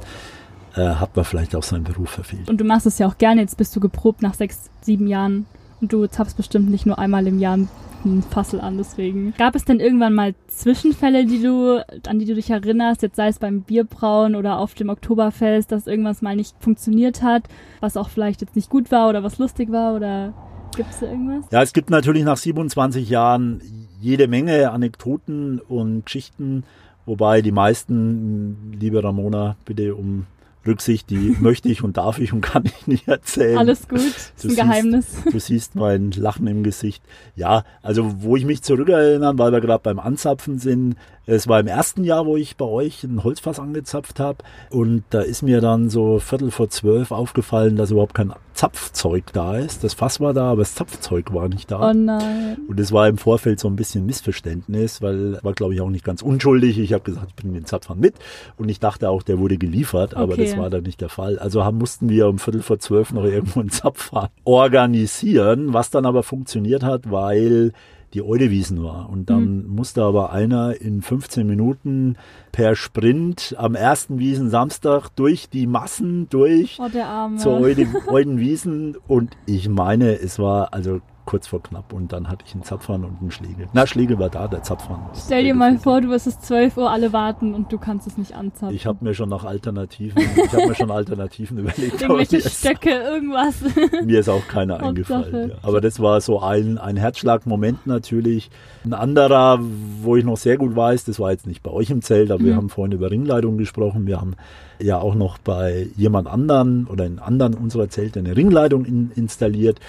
äh, 0.75 0.81
hat 0.81 1.15
man 1.15 1.25
vielleicht 1.25 1.55
auch 1.57 1.63
seinen 1.63 1.83
Beruf 1.83 2.09
verfehlt. 2.09 2.49
Und 2.49 2.61
du 2.61 2.63
machst 2.63 2.85
es 2.85 2.97
ja 2.99 3.07
auch 3.07 3.17
gerne, 3.17 3.41
jetzt 3.41 3.57
bist 3.57 3.75
du 3.75 3.81
geprobt 3.81 4.21
nach 4.21 4.33
sechs, 4.33 4.69
sieben 4.81 5.07
Jahren 5.07 5.45
und 5.81 5.91
du 5.91 6.07
zapfst 6.07 6.37
bestimmt 6.37 6.69
nicht 6.69 6.85
nur 6.85 6.97
einmal 6.97 7.27
im 7.27 7.39
Jahr 7.39 7.57
ein 8.05 8.21
Fassel 8.21 8.61
an, 8.61 8.77
deswegen. 8.77 9.33
Gab 9.37 9.55
es 9.55 9.65
denn 9.65 9.79
irgendwann 9.79 10.13
mal 10.13 10.35
Zwischenfälle, 10.47 11.25
die 11.25 11.41
du, 11.41 11.83
an 12.07 12.19
die 12.19 12.25
du 12.25 12.35
dich 12.35 12.49
erinnerst, 12.49 13.01
jetzt 13.01 13.15
sei 13.15 13.27
es 13.27 13.39
beim 13.39 13.61
Bierbrauen 13.61 14.35
oder 14.35 14.59
auf 14.59 14.73
dem 14.73 14.89
Oktoberfest, 14.89 15.71
dass 15.71 15.87
irgendwas 15.87 16.21
mal 16.21 16.35
nicht 16.35 16.55
funktioniert 16.59 17.21
hat, 17.21 17.43
was 17.79 17.97
auch 17.97 18.09
vielleicht 18.09 18.41
jetzt 18.41 18.55
nicht 18.55 18.69
gut 18.69 18.91
war 18.91 19.09
oder 19.09 19.23
was 19.23 19.37
lustig 19.37 19.71
war 19.71 19.95
oder 19.95 20.33
gibt 20.75 20.91
es 20.91 21.01
irgendwas? 21.01 21.45
Ja, 21.51 21.61
es 21.61 21.73
gibt 21.73 21.89
natürlich 21.89 22.23
nach 22.23 22.37
27 22.37 23.09
Jahren 23.09 23.61
jede 24.01 24.27
Menge 24.27 24.71
Anekdoten 24.71 25.59
und 25.59 26.05
Geschichten, 26.05 26.63
wobei 27.05 27.41
die 27.41 27.51
meisten, 27.51 28.73
liebe 28.79 29.03
Ramona, 29.03 29.55
bitte 29.65 29.95
um 29.95 30.25
Rücksicht, 30.65 31.09
die 31.09 31.35
möchte 31.39 31.69
ich 31.69 31.83
und 31.83 31.97
darf 31.97 32.19
ich 32.19 32.33
und 32.33 32.41
kann 32.41 32.63
ich 32.65 32.87
nicht 32.87 33.07
erzählen. 33.07 33.57
Alles 33.57 33.87
gut, 33.87 33.99
ist 33.99 34.33
ein 34.43 34.49
siehst, 34.49 34.57
Geheimnis. 34.57 35.05
Du 35.31 35.39
siehst 35.39 35.75
mein 35.75 36.11
Lachen 36.11 36.47
im 36.47 36.63
Gesicht. 36.63 37.03
Ja, 37.35 37.63
also 37.81 38.21
wo 38.21 38.35
ich 38.35 38.45
mich 38.45 38.61
zurückerinnern, 38.61 39.37
weil 39.37 39.51
wir 39.51 39.61
gerade 39.61 39.83
beim 39.83 39.99
Anzapfen 39.99 40.59
sind, 40.59 40.95
es 41.25 41.47
war 41.47 41.59
im 41.59 41.67
ersten 41.67 42.03
Jahr, 42.03 42.25
wo 42.25 42.35
ich 42.35 42.57
bei 42.57 42.65
euch 42.65 43.03
ein 43.03 43.23
Holzfass 43.23 43.59
angezapft 43.59 44.19
habe. 44.19 44.39
Und 44.69 45.03
da 45.09 45.21
ist 45.21 45.41
mir 45.41 45.61
dann 45.61 45.89
so 45.89 46.19
Viertel 46.19 46.51
vor 46.51 46.69
zwölf 46.69 47.11
aufgefallen, 47.11 47.77
dass 47.77 47.91
überhaupt 47.91 48.13
kein 48.13 48.33
Zapfzeug 48.53 49.31
da 49.31 49.57
ist. 49.57 49.83
Das 49.83 49.93
Fass 49.93 50.19
war 50.19 50.33
da, 50.33 50.51
aber 50.51 50.61
das 50.61 50.75
Zapfzeug 50.75 51.33
war 51.33 51.47
nicht 51.47 51.71
da. 51.71 51.89
Oh 51.89 51.93
nein. 51.93 52.57
Und 52.67 52.79
es 52.79 52.91
war 52.91 53.07
im 53.07 53.17
Vorfeld 53.17 53.59
so 53.59 53.69
ein 53.69 53.77
bisschen 53.77 54.05
Missverständnis, 54.05 55.01
weil 55.01 55.39
war, 55.43 55.53
glaube 55.53 55.73
ich, 55.73 55.81
auch 55.81 55.89
nicht 55.89 56.03
ganz 56.03 56.21
unschuldig. 56.21 56.77
Ich 56.77 56.91
habe 56.91 57.03
gesagt, 57.03 57.27
ich 57.29 57.35
bringe 57.35 57.53
den 57.53 57.65
Zapfhahn 57.65 57.99
mit. 57.99 58.15
Und 58.57 58.67
ich 58.67 58.81
dachte 58.81 59.09
auch, 59.09 59.23
der 59.23 59.39
wurde 59.39 59.57
geliefert, 59.57 60.15
aber 60.15 60.33
okay. 60.33 60.43
Das 60.53 60.61
war 60.61 60.69
dann 60.69 60.83
nicht 60.83 61.01
der 61.01 61.09
Fall. 61.09 61.39
Also 61.39 61.63
haben, 61.63 61.77
mussten 61.77 62.09
wir 62.09 62.27
um 62.27 62.39
Viertel 62.39 62.61
vor 62.61 62.79
zwölf 62.79 63.11
noch 63.11 63.23
irgendwo 63.23 63.59
einen 63.59 63.69
Zapfhahn 63.69 64.29
organisieren, 64.43 65.73
was 65.73 65.89
dann 65.89 66.05
aber 66.05 66.23
funktioniert 66.23 66.83
hat, 66.83 67.11
weil 67.11 67.73
die 68.13 68.21
Eudewiesen 68.21 68.83
war. 68.83 69.09
Und 69.09 69.29
dann 69.29 69.63
mhm. 69.63 69.75
musste 69.75 70.03
aber 70.03 70.31
einer 70.31 70.79
in 70.79 71.01
15 71.01 71.47
Minuten 71.47 72.15
per 72.51 72.75
Sprint 72.75 73.55
am 73.57 73.75
ersten 73.75 74.19
Wiesen 74.19 74.49
Samstag 74.49 75.09
durch 75.15 75.49
die 75.49 75.67
Massen 75.67 76.29
durch 76.29 76.79
oh, 76.79 76.89
zur 77.37 77.59
Eudenwiesen. 78.07 78.97
Und 79.07 79.35
ich 79.45 79.67
meine, 79.67 80.19
es 80.19 80.37
war 80.37 80.73
also 80.73 81.01
kurz 81.25 81.47
vor 81.47 81.63
knapp 81.63 81.93
und 81.93 82.11
dann 82.11 82.29
hatte 82.29 82.43
ich 82.45 82.53
einen 82.53 82.63
Zapfhahn 82.63 83.03
und 83.05 83.21
einen 83.21 83.31
Schlägel. 83.31 83.67
Na, 83.73 83.87
Schlägel 83.87 84.19
war 84.19 84.29
da, 84.29 84.47
der 84.47 84.63
Zapfhahn. 84.63 84.99
Stell 85.15 85.43
dir 85.43 85.55
mal 85.55 85.77
vor, 85.77 86.01
du 86.01 86.09
wirst 86.09 86.27
es 86.27 86.39
12 86.39 86.77
Uhr 86.77 86.91
alle 86.91 87.13
warten 87.13 87.53
und 87.53 87.71
du 87.71 87.77
kannst 87.77 88.07
es 88.07 88.17
nicht 88.17 88.35
anzapfen. 88.35 88.75
Ich 88.75 88.85
habe 88.85 89.03
mir 89.03 89.13
schon 89.13 89.29
nach 89.29 89.45
Alternativen, 89.45 90.21
ich 90.21 90.53
habe 90.53 90.67
mir 90.67 90.75
schon 90.75 90.91
Alternativen 90.91 91.57
überlegt. 91.59 92.01
Irgendwelche 92.01 92.41
Stöcke, 92.49 92.89
irgendwas. 92.89 93.55
mir 94.03 94.19
ist 94.19 94.29
auch 94.29 94.47
keiner 94.47 94.81
eingefallen. 94.81 95.49
Ja. 95.49 95.55
Aber 95.61 95.81
das 95.81 95.99
war 95.99 96.19
so 96.21 96.41
ein, 96.41 96.77
ein 96.77 96.97
Herzschlagmoment 96.97 97.87
natürlich. 97.87 98.51
Ein 98.83 98.93
anderer, 98.93 99.59
wo 100.01 100.17
ich 100.17 100.25
noch 100.25 100.37
sehr 100.37 100.57
gut 100.57 100.75
weiß, 100.75 101.05
das 101.05 101.19
war 101.19 101.31
jetzt 101.31 101.47
nicht 101.47 101.63
bei 101.63 101.71
euch 101.71 101.89
im 101.89 102.01
Zelt, 102.01 102.31
aber 102.31 102.41
mhm. 102.41 102.45
wir 102.45 102.55
haben 102.55 102.69
vorhin 102.69 102.91
über 102.91 103.09
Ringleitung 103.09 103.57
gesprochen. 103.57 104.07
Wir 104.07 104.19
haben 104.19 104.35
ja 104.79 104.99
auch 104.99 105.15
noch 105.15 105.37
bei 105.37 105.87
jemand 105.95 106.27
anderen 106.27 106.85
oder 106.87 107.05
in 107.05 107.19
anderen 107.19 107.53
unserer 107.53 107.89
Zelte 107.89 108.19
eine 108.19 108.35
Ringleitung 108.35 108.85
in, 108.85 109.11
installiert. 109.15 109.79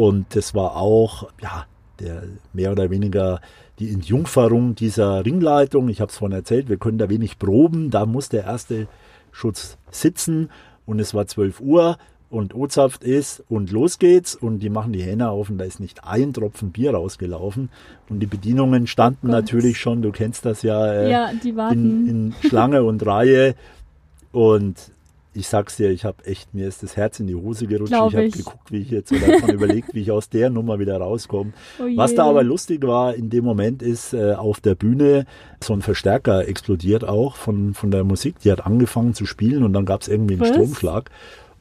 Und 0.00 0.34
das 0.34 0.54
war 0.54 0.76
auch, 0.76 1.28
ja, 1.42 1.66
der 1.98 2.22
mehr 2.54 2.72
oder 2.72 2.88
weniger 2.88 3.42
die 3.78 3.92
Entjungferung 3.92 4.74
dieser 4.74 5.26
Ringleitung. 5.26 5.90
Ich 5.90 6.00
habe 6.00 6.10
es 6.10 6.16
vorhin 6.16 6.38
erzählt, 6.38 6.70
wir 6.70 6.78
können 6.78 6.96
da 6.96 7.10
wenig 7.10 7.38
proben. 7.38 7.90
Da 7.90 8.06
muss 8.06 8.30
der 8.30 8.44
erste 8.44 8.88
Schutz 9.30 9.76
sitzen. 9.90 10.48
und 10.86 11.00
es 11.00 11.12
war 11.12 11.26
12 11.26 11.60
Uhr 11.60 11.98
und 12.30 12.54
O-Zapft 12.54 13.04
ist 13.04 13.44
und 13.50 13.70
los 13.72 13.98
geht's 13.98 14.34
und 14.34 14.60
die 14.60 14.70
machen 14.70 14.94
die 14.94 15.02
Hähne 15.02 15.28
auf 15.28 15.50
und 15.50 15.58
da 15.58 15.66
ist 15.66 15.80
nicht 15.80 16.02
ein 16.02 16.32
Tropfen 16.32 16.72
Bier 16.72 16.94
rausgelaufen 16.94 17.68
und 18.08 18.20
die 18.20 18.26
Bedienungen 18.26 18.86
standen 18.86 19.26
Gott. 19.26 19.32
natürlich 19.32 19.78
schon, 19.78 20.00
du 20.00 20.12
kennst 20.12 20.46
das 20.46 20.62
ja, 20.62 20.90
äh, 20.90 21.10
Ja, 21.10 21.30
in, 21.72 22.08
in 22.08 22.34
Schlange 22.48 22.84
und 22.84 23.04
Reihe 23.04 23.54
und 24.32 24.76
ich 25.32 25.46
sag's 25.48 25.76
dir, 25.76 25.90
ich 25.90 26.04
habe 26.04 26.24
echt, 26.24 26.54
mir 26.54 26.66
ist 26.66 26.82
das 26.82 26.96
Herz 26.96 27.20
in 27.20 27.26
die 27.26 27.34
Hose 27.34 27.66
gerutscht. 27.66 27.92
Glaub 27.92 28.10
ich 28.10 28.16
habe 28.16 28.30
geguckt, 28.30 28.72
wie 28.72 28.78
ich 28.78 28.90
jetzt 28.90 29.12
oder 29.12 29.26
davon 29.28 29.50
überlegt, 29.54 29.94
wie 29.94 30.00
ich 30.00 30.10
aus 30.10 30.28
der 30.28 30.50
Nummer 30.50 30.78
wieder 30.78 30.96
rauskomme. 30.98 31.52
Oh. 31.78 31.84
Was 31.96 32.14
da 32.14 32.24
aber 32.24 32.42
lustig 32.42 32.84
war 32.86 33.14
in 33.14 33.30
dem 33.30 33.44
Moment 33.44 33.82
ist, 33.82 34.12
äh, 34.12 34.34
auf 34.34 34.60
der 34.60 34.74
Bühne 34.74 35.26
so 35.62 35.72
ein 35.72 35.82
Verstärker 35.82 36.48
explodiert 36.48 37.04
auch 37.04 37.36
von, 37.36 37.74
von 37.74 37.90
der 37.90 38.02
Musik. 38.04 38.40
Die 38.40 38.50
hat 38.50 38.66
angefangen 38.66 39.14
zu 39.14 39.24
spielen 39.26 39.62
und 39.62 39.72
dann 39.72 39.84
gab's 39.86 40.08
irgendwie 40.08 40.34
einen 40.34 40.40
Was? 40.42 40.48
Stromschlag. 40.48 41.10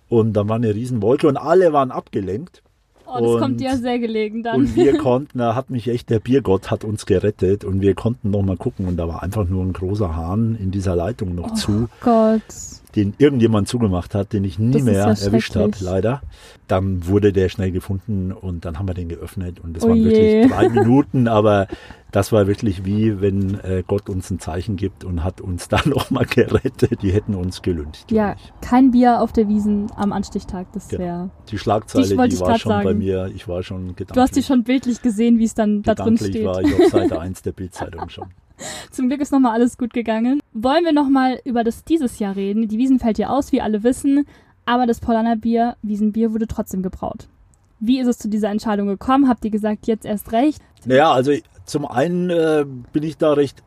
Und 0.07 0.33
dann 0.33 0.49
war 0.49 0.55
eine 0.55 0.73
Riesenwolke 0.73 1.27
und 1.27 1.37
alle 1.37 1.71
waren 1.71 1.91
abgelenkt. 1.91 2.63
Oh, 3.11 3.19
das 3.33 3.41
kommt 3.41 3.53
und- 3.53 3.59
dir 3.59 3.69
ja 3.69 3.75
sehr 3.75 3.97
gelegen 3.99 4.43
dann. 4.43 4.55
Und 4.55 4.75
wir 4.75 4.97
konnten, 4.99 5.39
da 5.39 5.55
hat 5.55 5.69
mich 5.69 5.87
echt 5.87 6.09
der 6.09 6.19
Biergott 6.19 6.69
hat 6.69 6.83
uns 6.83 7.05
gerettet 7.05 7.63
und 7.63 7.81
wir 7.81 7.95
konnten 7.95 8.29
noch 8.29 8.43
mal 8.43 8.57
gucken 8.57 8.87
und 8.87 8.97
da 8.97 9.07
war 9.07 9.23
einfach 9.23 9.47
nur 9.47 9.63
ein 9.63 9.73
großer 9.73 10.15
Hahn 10.15 10.55
in 10.59 10.69
dieser 10.71 10.95
Leitung 10.95 11.33
noch 11.35 11.53
zu, 11.55 11.89
Gott. 12.01 12.41
Den 13.03 13.13
irgendjemand 13.17 13.67
zugemacht 13.67 14.13
hat, 14.15 14.33
den 14.33 14.43
ich 14.43 14.59
nie 14.59 14.73
Das 14.73 14.83
mehr 14.83 14.93
ja 14.93 15.13
erwischt 15.13 15.55
habe, 15.55 15.71
leider. 15.79 16.21
Dann 16.67 17.07
wurde 17.07 17.33
der 17.33 17.49
schnell 17.49 17.71
gefunden 17.71 18.31
und 18.31 18.65
dann 18.65 18.77
haben 18.77 18.87
wir 18.87 18.93
den 18.93 19.09
geöffnet 19.09 19.59
und 19.59 19.75
es 19.77 19.83
Oh 19.83 19.89
waren 19.89 19.97
je. 19.97 20.05
wirklich 20.05 20.51
drei 20.51 20.69
Minuten, 20.69 21.27
aber 21.27 21.67
das 22.11 22.31
war 22.31 22.47
wirklich 22.47 22.85
wie 22.85 23.21
wenn 23.21 23.59
äh, 23.61 23.83
Gott 23.85 24.09
uns 24.09 24.29
ein 24.31 24.39
Zeichen 24.39 24.75
gibt 24.75 25.03
und 25.03 25.23
hat 25.23 25.41
uns 25.41 25.67
dann 25.69 25.81
noch 25.89 26.11
mal 26.11 26.25
gerettet. 26.25 27.01
Die 27.01 27.11
hätten 27.11 27.35
uns 27.35 27.61
gelüncht. 27.61 28.11
Ja, 28.11 28.33
ich. 28.33 28.51
kein 28.67 28.91
Bier 28.91 29.21
auf 29.21 29.31
der 29.31 29.47
Wiesen 29.47 29.87
am 29.95 30.11
Anstichtag. 30.11 30.67
Das 30.73 30.87
Genau. 30.89 31.01
wäre. 31.03 31.29
Die 31.49 31.57
Schlagzeile, 31.57 32.07
Die 32.07 32.17
wollte 32.17 32.35
die 32.35 32.41
war 32.41 32.59
schon 32.59 32.69
bei 32.71 32.83
sagen. 32.83 32.97
mir. 32.99 33.31
Ich 33.33 33.47
war 33.47 33.63
schon 33.63 33.87
gedanklich. 33.95 34.13
Du 34.15 34.21
hast 34.21 34.35
die 34.35 34.43
schon 34.43 34.63
bildlich 34.63 35.01
gesehen, 35.01 35.39
wie 35.39 35.45
es 35.45 35.53
dann 35.55 35.81
da 35.83 35.95
drin 35.95 36.17
steht. 36.17 36.45
war 36.45 36.61
ich 36.61 36.73
auf 36.73 36.89
Seite 36.91 37.19
1 37.21 37.41
der 37.43 37.51
Bildzeitung 37.51 38.09
schon. 38.09 38.27
Zum 38.91 39.07
Glück 39.07 39.21
ist 39.21 39.31
nochmal 39.31 39.53
alles 39.53 39.77
gut 39.77 39.93
gegangen. 39.93 40.39
Wollen 40.53 40.83
wir 40.83 40.93
nochmal 40.93 41.39
über 41.45 41.63
das 41.63 41.83
dieses 41.83 42.19
Jahr 42.19 42.35
reden? 42.35 42.67
Die 42.67 42.77
Wiesen 42.77 42.99
fällt 42.99 43.17
ja 43.17 43.29
aus, 43.29 43.51
wie 43.51 43.61
alle 43.61 43.83
wissen, 43.83 44.25
aber 44.65 44.85
das 44.85 44.99
Paulaner 44.99 45.35
Bier, 45.35 45.75
Wiesenbier, 45.81 46.33
wurde 46.33 46.47
trotzdem 46.47 46.83
gebraut. 46.83 47.27
Wie 47.79 47.99
ist 47.99 48.07
es 48.07 48.17
zu 48.17 48.27
dieser 48.27 48.49
Entscheidung 48.49 48.87
gekommen? 48.87 49.29
Habt 49.29 49.45
ihr 49.45 49.51
gesagt, 49.51 49.87
jetzt 49.87 50.05
erst 50.05 50.31
recht? 50.33 50.61
Naja, 50.85 51.11
also 51.11 51.31
zum 51.65 51.85
einen 51.85 52.29
äh, 52.29 52.65
bin 52.91 53.03
ich 53.03 53.17
da 53.17 53.33
recht 53.33 53.63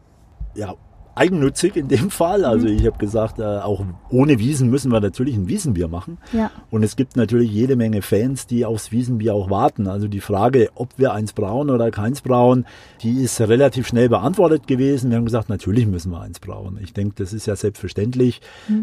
ja, 0.54 0.74
eigennützig 1.14 1.76
in 1.76 1.88
dem 1.88 2.10
Fall. 2.10 2.44
Also 2.44 2.66
Mhm. 2.66 2.74
ich 2.76 2.86
habe 2.86 2.98
gesagt, 2.98 3.38
äh, 3.38 3.42
auch 3.42 3.84
ohne 4.10 4.38
Wiesen 4.38 4.70
müssen 4.70 4.90
wir 4.92 5.00
natürlich 5.00 5.36
ein 5.36 5.48
Wiesenbier 5.48 5.88
machen. 5.88 6.18
Ja. 6.32 6.50
Und 6.70 6.82
es 6.82 6.96
gibt 6.96 7.16
natürlich 7.16 7.50
jede 7.50 7.76
Menge 7.76 8.02
Fans, 8.02 8.46
die 8.46 8.64
aufs 8.64 8.92
Wiesenbier 8.92 9.34
auch 9.34 9.50
warten. 9.50 9.86
Also 9.88 10.08
die 10.08 10.20
Frage, 10.20 10.70
ob 10.74 10.90
wir 10.98 11.12
eins 11.12 11.32
brauen 11.32 11.70
oder 11.70 11.90
keins 11.90 12.20
brauen, 12.22 12.66
die 13.02 13.22
ist 13.22 13.40
relativ 13.40 13.86
schnell 13.86 14.08
beantwortet 14.08 14.66
gewesen. 14.66 15.10
Wir 15.10 15.16
haben 15.18 15.24
gesagt, 15.24 15.48
natürlich 15.48 15.86
müssen 15.86 16.12
wir 16.12 16.20
eins 16.20 16.40
brauen. 16.40 16.78
Ich 16.82 16.92
denke, 16.92 17.14
das 17.16 17.32
ist 17.32 17.46
ja 17.46 17.56
selbstverständlich. 17.56 18.40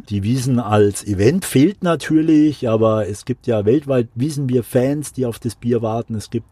Die 0.09 0.23
Wiesen 0.23 0.59
als 0.59 1.05
Event 1.05 1.45
fehlt 1.45 1.83
natürlich, 1.83 2.69
aber 2.69 3.07
es 3.07 3.25
gibt 3.25 3.47
ja 3.47 3.65
weltweit 3.65 4.07
Wiesenbier-Fans, 4.15 5.13
die 5.13 5.25
auf 5.25 5.39
das 5.39 5.55
Bier 5.55 5.81
warten. 5.81 6.15
Es 6.15 6.29
gibt 6.29 6.47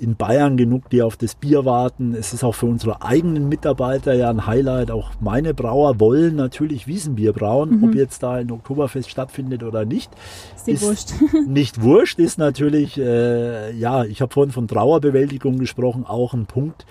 in 0.00 0.16
Bayern 0.16 0.56
genug, 0.56 0.88
die 0.90 1.02
auf 1.02 1.16
das 1.16 1.34
Bier 1.34 1.64
warten. 1.64 2.14
Es 2.14 2.32
ist 2.32 2.42
auch 2.42 2.54
für 2.54 2.66
unsere 2.66 3.02
eigenen 3.02 3.48
Mitarbeiter 3.48 4.14
ja 4.14 4.30
ein 4.30 4.46
Highlight. 4.46 4.90
Auch 4.90 5.10
meine 5.20 5.54
Brauer 5.54 6.00
wollen 6.00 6.36
natürlich 6.36 6.86
Wiesenbier 6.86 7.32
brauen, 7.32 7.84
ob 7.84 7.94
jetzt 7.94 8.22
da 8.22 8.34
ein 8.34 8.50
Oktoberfest 8.50 9.10
stattfindet 9.10 9.62
oder 9.62 9.84
nicht 9.84 10.10
Ist 10.56 10.66
dir 10.66 10.80
wurscht. 10.80 11.12
nicht 11.46 11.82
wurscht 11.82 12.18
ist 12.18 12.38
natürlich, 12.38 12.98
äh, 12.98 13.72
ja, 13.72 14.04
ich 14.04 14.22
habe 14.22 14.32
vorhin 14.32 14.52
von 14.52 14.68
Trauerbewältigung 14.68 15.58
gesprochen, 15.58 16.04
auch 16.06 16.32
ein 16.34 16.46
Punkt, 16.46 16.86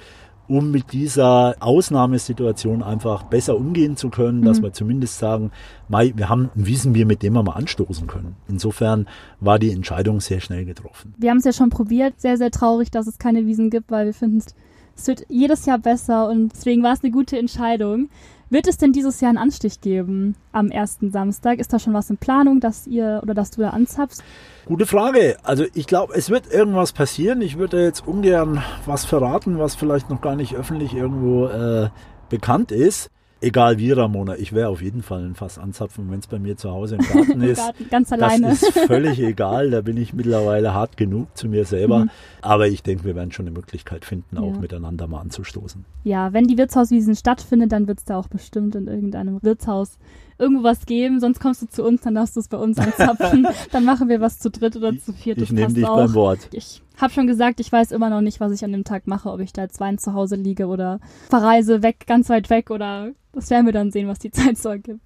um 0.49 0.71
mit 0.71 0.91
dieser 0.93 1.55
Ausnahmesituation 1.59 2.81
einfach 2.81 3.23
besser 3.23 3.55
umgehen 3.55 3.95
zu 3.95 4.09
können, 4.09 4.41
dass 4.41 4.61
wir 4.63 4.73
zumindest 4.73 5.19
sagen, 5.19 5.51
Mai, 5.87 6.11
wir 6.15 6.27
haben 6.27 6.49
ein 6.55 6.65
Wiesenbier, 6.65 7.05
mit 7.05 7.21
dem 7.21 7.33
wir 7.33 7.43
mal 7.43 7.53
anstoßen 7.53 8.07
können. 8.07 8.35
Insofern 8.47 9.07
war 9.39 9.59
die 9.59 9.71
Entscheidung 9.71 10.19
sehr 10.21 10.39
schnell 10.41 10.65
getroffen. 10.65 11.13
Wir 11.17 11.29
haben 11.29 11.37
es 11.37 11.45
ja 11.45 11.53
schon 11.53 11.69
probiert. 11.69 12.19
Sehr, 12.19 12.37
sehr 12.37 12.49
traurig, 12.49 12.89
dass 12.89 13.05
es 13.05 13.19
keine 13.19 13.45
Wiesen 13.45 13.69
gibt, 13.69 13.91
weil 13.91 14.07
wir 14.07 14.13
finden 14.13 14.39
es, 14.39 14.55
es 14.95 15.07
wird 15.07 15.25
jedes 15.29 15.65
Jahr 15.67 15.77
besser 15.77 16.27
und 16.27 16.51
deswegen 16.51 16.81
war 16.81 16.93
es 16.93 17.03
eine 17.03 17.11
gute 17.11 17.37
Entscheidung. 17.37 18.09
Wird 18.51 18.67
es 18.67 18.77
denn 18.77 18.91
dieses 18.91 19.21
Jahr 19.21 19.29
einen 19.29 19.37
Anstich 19.37 19.79
geben 19.79 20.35
am 20.51 20.71
ersten 20.71 21.11
Samstag? 21.11 21.59
Ist 21.59 21.71
da 21.71 21.77
schon 21.77 21.93
was 21.93 22.09
in 22.09 22.17
Planung, 22.17 22.59
dass 22.59 22.87
ihr 22.87 23.19
oder 23.21 23.35
dass 23.35 23.51
du 23.51 23.61
da 23.61 23.69
anzapfst? 23.69 24.23
Gute 24.65 24.87
Frage. 24.87 25.37
Also 25.43 25.65
ich 25.75 25.85
glaube, 25.85 26.13
es 26.15 26.31
wird 26.31 26.51
irgendwas 26.51 26.91
passieren. 26.91 27.41
Ich 27.41 27.59
würde 27.59 27.83
jetzt 27.83 28.07
ungern 28.07 28.63
was 28.85 29.05
verraten, 29.05 29.59
was 29.59 29.75
vielleicht 29.75 30.09
noch 30.09 30.21
gar 30.21 30.35
nicht 30.35 30.55
öffentlich 30.55 30.95
irgendwo 30.95 31.45
äh, 31.45 31.89
bekannt 32.29 32.71
ist. 32.71 33.11
Egal 33.41 33.77
wie, 33.77 33.91
Ramona, 33.91 34.35
ich 34.37 34.51
werde 34.51 34.67
auf 34.67 34.81
jeden 34.81 35.01
Fall 35.01 35.23
ein 35.23 35.33
Fass 35.33 35.57
anzapfen, 35.57 36.11
wenn 36.11 36.19
es 36.19 36.27
bei 36.27 36.39
mir 36.39 36.57
zu 36.57 36.71
Hause 36.71 36.95
im 36.97 37.01
Garten 37.01 37.31
Im 37.41 37.49
ist. 37.49 37.57
Garten, 37.57 37.87
ganz 37.89 38.09
Das 38.09 38.21
alleine. 38.21 38.51
ist 38.51 38.65
völlig 38.87 39.19
egal, 39.21 39.69
da 39.71 39.79
bin 39.79 39.95
ich 39.95 40.13
mittlerweile 40.13 40.73
hart 40.73 40.97
genug 40.97 41.27
zu 41.37 41.47
mir 41.47 41.63
selber. 41.63 41.99
Mhm. 41.99 42.09
Aber 42.41 42.67
ich 42.67 42.83
denke, 42.83 43.05
wir 43.05 43.15
werden 43.15 43.31
schon 43.31 43.45
eine 43.47 43.55
Möglichkeit 43.55 44.03
finden, 44.03 44.37
auch 44.37 44.55
Ja. 44.55 44.59
miteinander 44.59 45.07
mal 45.07 45.21
anzustoßen. 45.21 45.85
Ja, 46.03 46.33
wenn 46.33 46.47
die 46.47 46.57
Wirtshauswiesen 46.57 47.15
stattfindet, 47.15 47.71
dann 47.71 47.87
wird 47.87 47.99
es 47.99 48.05
da 48.05 48.17
auch 48.17 48.27
bestimmt 48.27 48.75
in 48.75 48.87
irgendeinem 48.87 49.41
Wirtshaus 49.41 49.97
irgendwo 50.37 50.63
was 50.63 50.85
geben. 50.85 51.21
Sonst 51.21 51.39
kommst 51.39 51.61
du 51.61 51.67
zu 51.67 51.83
uns, 51.85 52.01
dann 52.01 52.15
darfst 52.15 52.35
du 52.35 52.41
es 52.41 52.49
bei 52.49 52.57
uns 52.57 52.77
anzapfen. 52.77 53.47
dann 53.71 53.85
machen 53.85 54.09
wir 54.09 54.19
was 54.19 54.39
zu 54.39 54.49
dritt 54.49 54.75
oder 54.75 54.91
zu 54.99 55.13
viert. 55.13 55.37
Ich 55.37 55.45
das 55.49 55.51
nehme 55.53 55.73
dich 55.73 55.85
auch. 55.85 55.95
beim 55.95 56.13
Wort. 56.13 56.39
Ich 56.51 56.81
habe 57.01 57.13
schon 57.13 57.27
gesagt, 57.27 57.59
ich 57.59 57.71
weiß 57.71 57.91
immer 57.91 58.09
noch 58.09 58.21
nicht, 58.21 58.39
was 58.39 58.51
ich 58.51 58.63
an 58.63 58.71
dem 58.71 58.83
Tag 58.83 59.07
mache, 59.07 59.29
ob 59.29 59.39
ich 59.39 59.53
da 59.53 59.63
jetzt 59.63 59.79
Wein 59.79 59.97
zu 59.97 60.13
Hause 60.13 60.35
liege 60.35 60.67
oder 60.67 60.99
verreise 61.29 61.81
weg, 61.81 62.05
ganz 62.07 62.29
weit 62.29 62.49
weg 62.49 62.69
oder 62.69 63.11
das 63.33 63.49
werden 63.49 63.65
wir 63.65 63.73
dann 63.73 63.91
sehen, 63.91 64.07
was 64.07 64.19
die 64.19 64.31
Zeit 64.31 64.57
so 64.57 64.69
ergibt. 64.69 65.01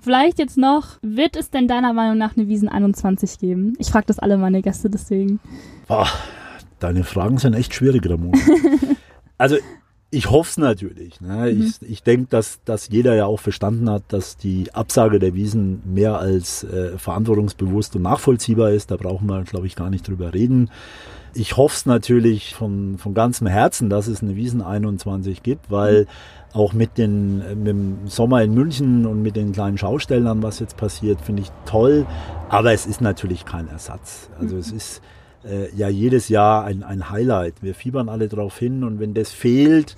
Vielleicht 0.00 0.38
jetzt 0.38 0.56
noch, 0.56 0.98
wird 1.02 1.36
es 1.36 1.50
denn 1.50 1.68
deiner 1.68 1.92
Meinung 1.92 2.18
nach 2.18 2.36
eine 2.36 2.48
Wiesen 2.48 2.68
21 2.68 3.38
geben? 3.38 3.74
Ich 3.78 3.88
frage 3.88 4.06
das 4.06 4.18
alle 4.18 4.36
meine 4.36 4.62
Gäste 4.62 4.90
deswegen. 4.90 5.40
Boah, 5.86 6.08
deine 6.78 7.04
Fragen 7.04 7.38
sind 7.38 7.54
echt 7.54 7.74
schwierig, 7.74 8.08
Ramona. 8.08 8.38
also 9.38 9.56
ich 10.10 10.30
hoffe 10.30 10.50
es 10.50 10.56
natürlich. 10.56 11.20
Ne? 11.20 11.52
Mhm. 11.52 11.62
Ich, 11.62 11.90
ich 11.90 12.02
denke, 12.02 12.28
dass, 12.30 12.60
dass 12.64 12.88
jeder 12.88 13.14
ja 13.14 13.26
auch 13.26 13.40
verstanden 13.40 13.90
hat, 13.90 14.04
dass 14.08 14.36
die 14.36 14.72
Absage 14.74 15.18
der 15.18 15.34
Wiesen 15.34 15.82
mehr 15.84 16.18
als 16.18 16.64
äh, 16.64 16.96
verantwortungsbewusst 16.96 17.96
und 17.96 18.02
nachvollziehbar 18.02 18.70
ist. 18.70 18.90
Da 18.90 18.96
brauchen 18.96 19.28
wir, 19.28 19.42
glaube 19.42 19.66
ich, 19.66 19.76
gar 19.76 19.90
nicht 19.90 20.08
drüber 20.08 20.32
reden. 20.32 20.70
Ich 21.38 21.56
hoffe 21.56 21.76
es 21.76 21.86
natürlich 21.86 22.54
von, 22.56 22.98
von 22.98 23.14
ganzem 23.14 23.46
Herzen, 23.46 23.88
dass 23.88 24.08
es 24.08 24.22
eine 24.22 24.34
Wiesen 24.34 24.60
21 24.60 25.44
gibt, 25.44 25.70
weil 25.70 26.06
auch 26.52 26.72
mit, 26.72 26.98
den, 26.98 27.40
äh, 27.42 27.54
mit 27.54 27.68
dem 27.68 27.98
Sommer 28.06 28.42
in 28.42 28.54
München 28.54 29.06
und 29.06 29.22
mit 29.22 29.36
den 29.36 29.52
kleinen 29.52 29.78
Schaustellern, 29.78 30.42
was 30.42 30.58
jetzt 30.58 30.76
passiert, 30.76 31.20
finde 31.20 31.42
ich 31.42 31.52
toll. 31.64 32.06
Aber 32.48 32.72
es 32.72 32.86
ist 32.86 33.00
natürlich 33.00 33.44
kein 33.44 33.68
Ersatz. 33.68 34.30
Also 34.40 34.56
es 34.56 34.72
ist 34.72 35.00
äh, 35.44 35.72
ja 35.76 35.88
jedes 35.88 36.28
Jahr 36.28 36.64
ein, 36.64 36.82
ein 36.82 37.08
Highlight. 37.08 37.62
Wir 37.62 37.74
fiebern 37.74 38.08
alle 38.08 38.26
drauf 38.26 38.58
hin 38.58 38.82
und 38.82 38.98
wenn 38.98 39.14
das 39.14 39.30
fehlt, 39.30 39.94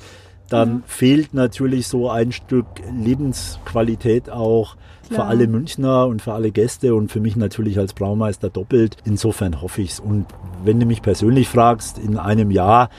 dann 0.53 0.69
Ja. 0.79 0.83
fehlt 0.87 1.35
natürlich 1.35 1.87
so 1.89 2.11
ein 2.11 2.33
Stück 2.33 2.67
Lebensqualität 2.93 4.31
auch 4.31 4.77
für 5.03 5.15
Klar. 5.15 5.29
alle 5.29 5.47
Münchner 5.49 6.07
und 6.07 6.23
für 6.23 6.33
alle 6.35 6.51
Gäste 6.53 6.95
und 6.95 7.11
für 7.11 7.21
mich 7.21 7.37
natürlich 7.37 7.79
als 7.79 7.95
Braumeister 7.95 8.49
doppelt. 8.51 8.97
Insofern 9.05 9.61
hoffe 9.61 9.83
ich 9.83 9.91
es. 9.93 10.01
Und 10.01 10.27
wenn 10.65 10.79
du 10.79 10.87
mich 10.87 11.03
persönlich 11.03 11.49
fragst, 11.49 11.99
in 11.99 12.17
einem 12.17 12.51
Jahr, 12.51 12.91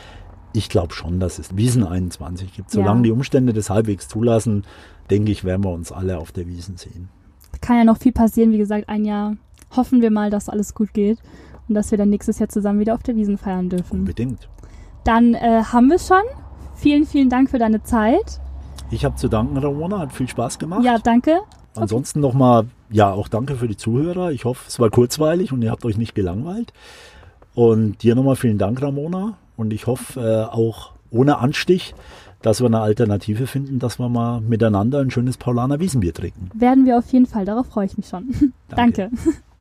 ich 0.53 0.67
glaube 0.67 0.93
schon, 0.93 1.19
dass 1.19 1.39
es 1.39 1.55
Wiesen 1.55 1.85
21 1.85 2.53
gibt. 2.53 2.71
Solange 2.71 2.99
Ja. 2.99 3.03
die 3.03 3.11
Umstände 3.11 3.53
das 3.53 3.69
halbwegs 3.69 4.07
zulassen, 4.09 4.63
denke 5.09 5.31
ich, 5.31 5.43
werden 5.45 5.63
wir 5.63 5.71
uns 5.71 5.91
alle 5.91 6.17
auf 6.17 6.31
der 6.33 6.47
Wiesen 6.47 6.75
sehen. 6.77 7.07
Kann 7.61 7.77
ja 7.77 7.83
noch 7.85 7.97
viel 7.97 8.11
passieren. 8.11 8.51
Wie 8.51 8.57
gesagt, 8.57 8.89
ein 8.89 9.05
Jahr 9.05 9.35
hoffen 9.75 10.01
wir 10.01 10.11
mal, 10.11 10.29
dass 10.29 10.49
alles 10.49 10.73
gut 10.73 10.93
geht 10.93 11.19
und 11.69 11.75
dass 11.75 11.91
wir 11.91 11.97
dann 11.97 12.09
nächstes 12.09 12.39
Jahr 12.39 12.49
zusammen 12.49 12.79
wieder 12.79 12.93
auf 12.95 13.03
der 13.03 13.15
Wiesen 13.15 13.37
feiern 13.37 13.69
dürfen. 13.69 13.99
Unbedingt. 13.99 14.49
Dann 15.05 15.33
äh, 15.33 15.63
haben 15.63 15.87
wir 15.89 15.99
schon. 15.99 16.21
Vielen, 16.81 17.05
vielen 17.05 17.29
Dank 17.29 17.51
für 17.51 17.59
deine 17.59 17.83
Zeit. 17.83 18.39
Ich 18.89 19.05
habe 19.05 19.15
zu 19.15 19.27
danken, 19.27 19.55
Ramona, 19.55 19.99
hat 19.99 20.13
viel 20.13 20.27
Spaß 20.27 20.57
gemacht. 20.57 20.83
Ja, 20.83 20.97
danke. 20.97 21.41
Ansonsten 21.75 22.21
nochmal, 22.21 22.65
ja, 22.89 23.11
auch 23.11 23.27
danke 23.27 23.55
für 23.55 23.67
die 23.67 23.77
Zuhörer. 23.77 24.31
Ich 24.31 24.45
hoffe, 24.45 24.63
es 24.67 24.79
war 24.79 24.89
kurzweilig 24.89 25.51
und 25.51 25.61
ihr 25.61 25.69
habt 25.69 25.85
euch 25.85 25.99
nicht 25.99 26.15
gelangweilt. 26.15 26.73
Und 27.53 28.01
dir 28.01 28.15
nochmal 28.15 28.35
vielen 28.35 28.57
Dank, 28.57 28.81
Ramona. 28.81 29.37
Und 29.57 29.73
ich 29.73 29.85
hoffe 29.85 30.19
äh, 30.19 30.51
auch 30.51 30.93
ohne 31.11 31.37
Anstich, 31.37 31.93
dass 32.41 32.61
wir 32.61 32.65
eine 32.65 32.79
Alternative 32.79 33.45
finden, 33.45 33.77
dass 33.77 33.99
wir 33.99 34.09
mal 34.09 34.41
miteinander 34.41 35.01
ein 35.01 35.11
schönes 35.11 35.37
Paulaner 35.37 35.79
Wiesenbier 35.79 36.15
trinken. 36.15 36.49
Werden 36.55 36.87
wir 36.87 36.97
auf 36.97 37.13
jeden 37.13 37.27
Fall. 37.27 37.45
Darauf 37.45 37.67
freue 37.67 37.85
ich 37.85 37.95
mich 37.95 38.07
schon. 38.07 38.33
Danke. 38.69 39.11
danke. 39.11 39.33